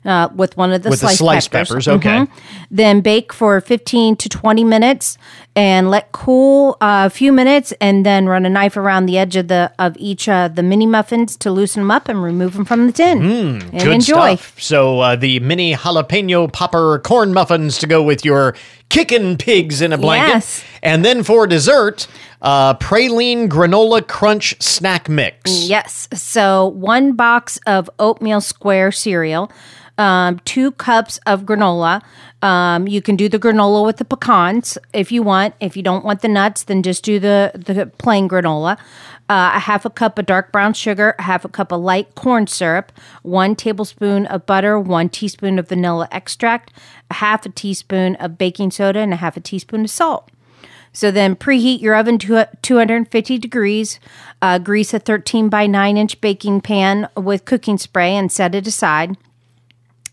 [0.04, 1.68] uh, with one of the With the sliced, sliced peppers.
[1.68, 2.18] peppers, okay.
[2.20, 2.28] Mhm.
[2.70, 5.16] Then bake for 15 to 20 minutes
[5.56, 9.36] and let cool uh, a few minutes and then run a knife around the edge
[9.36, 12.64] of the of each uh, the mini muffins to loosen them up and remove them
[12.64, 13.22] from the tin.
[13.22, 14.34] and Hmm, Good enjoy.
[14.36, 14.60] stuff.
[14.60, 18.54] So uh, the mini jalapeno popper corn muffins to go with your
[18.90, 20.28] kickin' pigs in a blanket.
[20.34, 20.64] Yes.
[20.82, 22.06] And then for dessert,
[22.42, 25.50] uh, praline granola crunch snack mix.
[25.66, 26.08] Yes.
[26.12, 29.50] So one box of oatmeal square cereal,
[29.98, 32.02] um, two cups of granola.
[32.42, 35.54] Um, you can do the granola with the pecans if you want.
[35.60, 38.78] If you don't want the nuts, then just do the the plain granola.
[39.26, 42.14] Uh, a half a cup of dark brown sugar, a half a cup of light
[42.14, 42.92] corn syrup,
[43.22, 46.72] one tablespoon of butter, one teaspoon of vanilla extract,
[47.10, 50.30] a half a teaspoon of baking soda, and a half a teaspoon of salt.
[50.92, 53.98] So then preheat your oven to 250 degrees.
[54.42, 58.66] Uh, grease a 13 by 9 inch baking pan with cooking spray and set it
[58.66, 59.16] aside.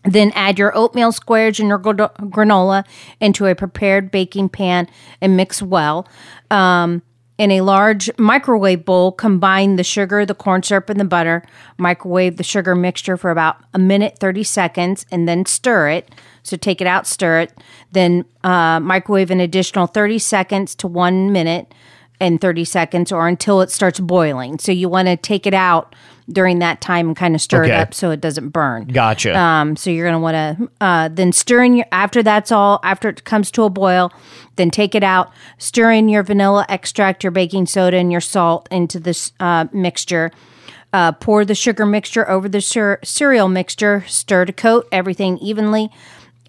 [0.04, 2.84] Then add your oatmeal squares and your granola
[3.20, 4.88] into a prepared baking pan
[5.20, 6.08] and mix well.
[6.50, 7.02] Um,
[7.38, 11.42] in a large microwave bowl, combine the sugar, the corn syrup, and the butter.
[11.78, 16.10] Microwave the sugar mixture for about a minute, 30 seconds, and then stir it.
[16.42, 17.52] So take it out, stir it.
[17.92, 21.72] Then uh, microwave an additional 30 seconds to one minute.
[22.20, 24.60] and 30 seconds or until it starts boiling.
[24.60, 25.96] So you want to take it out
[26.32, 27.72] during that time and kind of stir Okay.
[27.72, 28.84] it up so it doesn't burn.
[28.86, 29.36] Gotcha.
[29.38, 32.80] Um, so you're going to want to uh, then stir in your after that's all
[32.82, 34.12] after it comes to a boil,
[34.56, 38.68] then take it out, stir in your vanilla extract, your baking soda, and your salt
[38.70, 40.30] into this uh, mixture.
[40.94, 44.04] Uh, pour the sugar mixture over the cer- cereal mixture.
[44.08, 45.88] Stir to coat everything evenly.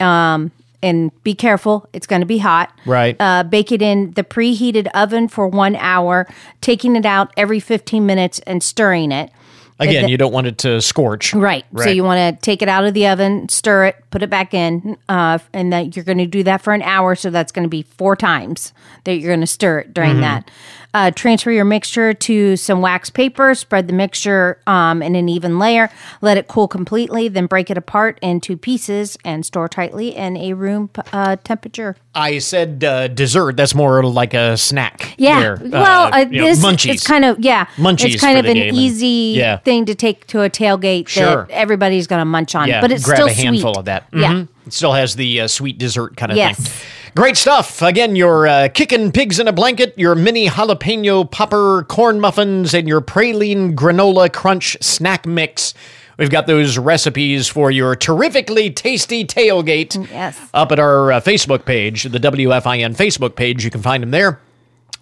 [0.02, 2.70] Um, and be careful; it's going to be hot.
[2.86, 3.16] Right.
[3.18, 6.28] Uh, bake it in the preheated oven for one hour,
[6.60, 9.32] taking it out every 15 minutes and stirring it.
[9.80, 11.34] Again, the- you don't want it to scorch.
[11.34, 11.66] Right.
[11.78, 14.54] So you want to take it out of the oven, stir it, put it back
[14.54, 17.16] in, uh, and that you're going to do that for an hour.
[17.16, 18.72] So that's going to be four times
[19.06, 20.22] that you're going to stir it during Mhm.
[20.22, 20.52] that.
[20.96, 23.56] Uh, transfer your mixture to some wax paper.
[23.56, 25.90] Spread the mixture um, in an even layer.
[26.22, 27.28] Let it cool completely.
[27.28, 31.96] Then break it apart into pieces and store tightly in a room uh, temperature.
[32.14, 33.58] I said uh, dessert.
[33.58, 35.16] That's more like a snack.
[35.18, 35.40] Yeah.
[35.56, 35.60] there.
[35.72, 36.94] well, uh, you know, this munchies.
[36.94, 37.66] it's kind of yeah.
[37.78, 39.58] Munchies It's kind of an game and- easy yeah.
[39.58, 41.48] thing to take to a tailgate Sure.
[41.48, 42.68] that everybody's going to munch on.
[42.68, 43.80] yeah, but it's grab still a handful sweet.
[43.80, 44.03] of that.
[44.12, 44.32] Yeah.
[44.34, 44.48] Mhm.
[44.68, 46.58] It still has the uh, sweet dessert kind of Yes.
[46.60, 46.90] thing.
[47.16, 47.82] Great stuff.
[47.84, 52.88] Again, your uh, kicking pigs in a blanket, your mini jalapeno popper corn muffins, and
[52.88, 55.74] your praline granola crunch snack mix.
[56.18, 60.40] We've got those recipes for your terrifically tasty tailgate yes.
[60.54, 63.64] up at our uh, Facebook page, the WFIN Facebook page.
[63.64, 64.40] You can find them there.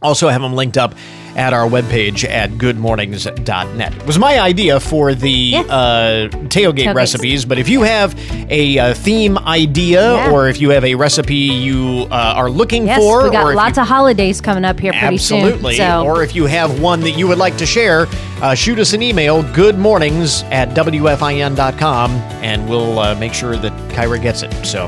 [0.01, 0.95] Also have them linked up
[1.35, 3.95] at our webpage at goodmornings.net.
[3.95, 8.13] It was my idea for the uh, tailgate recipes, but if you have
[8.51, 10.31] a uh, theme idea Yeah.
[10.31, 13.77] or if you have a recipe you uh, are looking Yes, for, we got lots
[13.77, 15.85] you, of holidays coming up here pretty absolutely, soon.
[15.85, 18.07] So or if you have one that you would like to share,
[18.41, 24.21] uh, shoot us an email, goodmornings at WFIN.com, and we'll uh, make sure that Kyra
[24.21, 24.51] gets it.
[24.65, 24.87] So,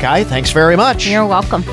[0.00, 1.06] Kai, thanks very much.
[1.06, 1.64] You're welcome.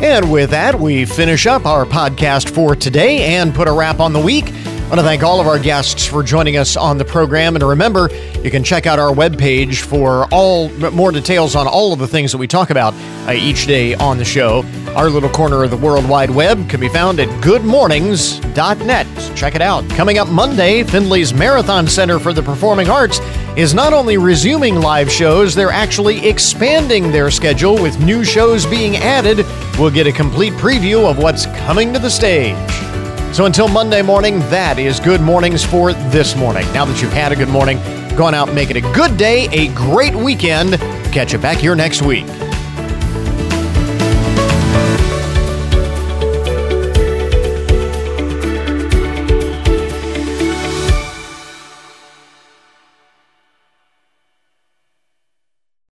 [0.00, 4.12] And with that, we finish up our podcast for today and put a wrap on
[4.12, 4.52] the week.
[4.54, 7.56] I want to thank all of our guests for joining us on the program.
[7.56, 8.08] And remember,
[8.42, 12.32] you can check out our webpage for all more details on all of the things
[12.32, 12.94] that we talk about
[13.26, 14.64] uh, each day on the show.
[14.94, 19.36] Our little corner of the World Wide Web can be found at goodmornings.net.
[19.36, 19.86] Check it out.
[19.90, 23.18] Coming up Monday, Findlay's Marathon Center for the Performing Arts
[23.58, 28.96] is not only resuming live shows, they're actually expanding their schedule with new shows being
[28.98, 29.44] added.
[29.76, 32.56] We'll get a complete preview of what's coming to the stage.
[33.34, 36.72] So until Monday morning, that is Good Mornings for this morning.
[36.72, 37.78] Now that you've had a good morning,
[38.16, 40.74] go on out make it a good day, a great weekend.
[41.12, 42.26] Catch you back here next week.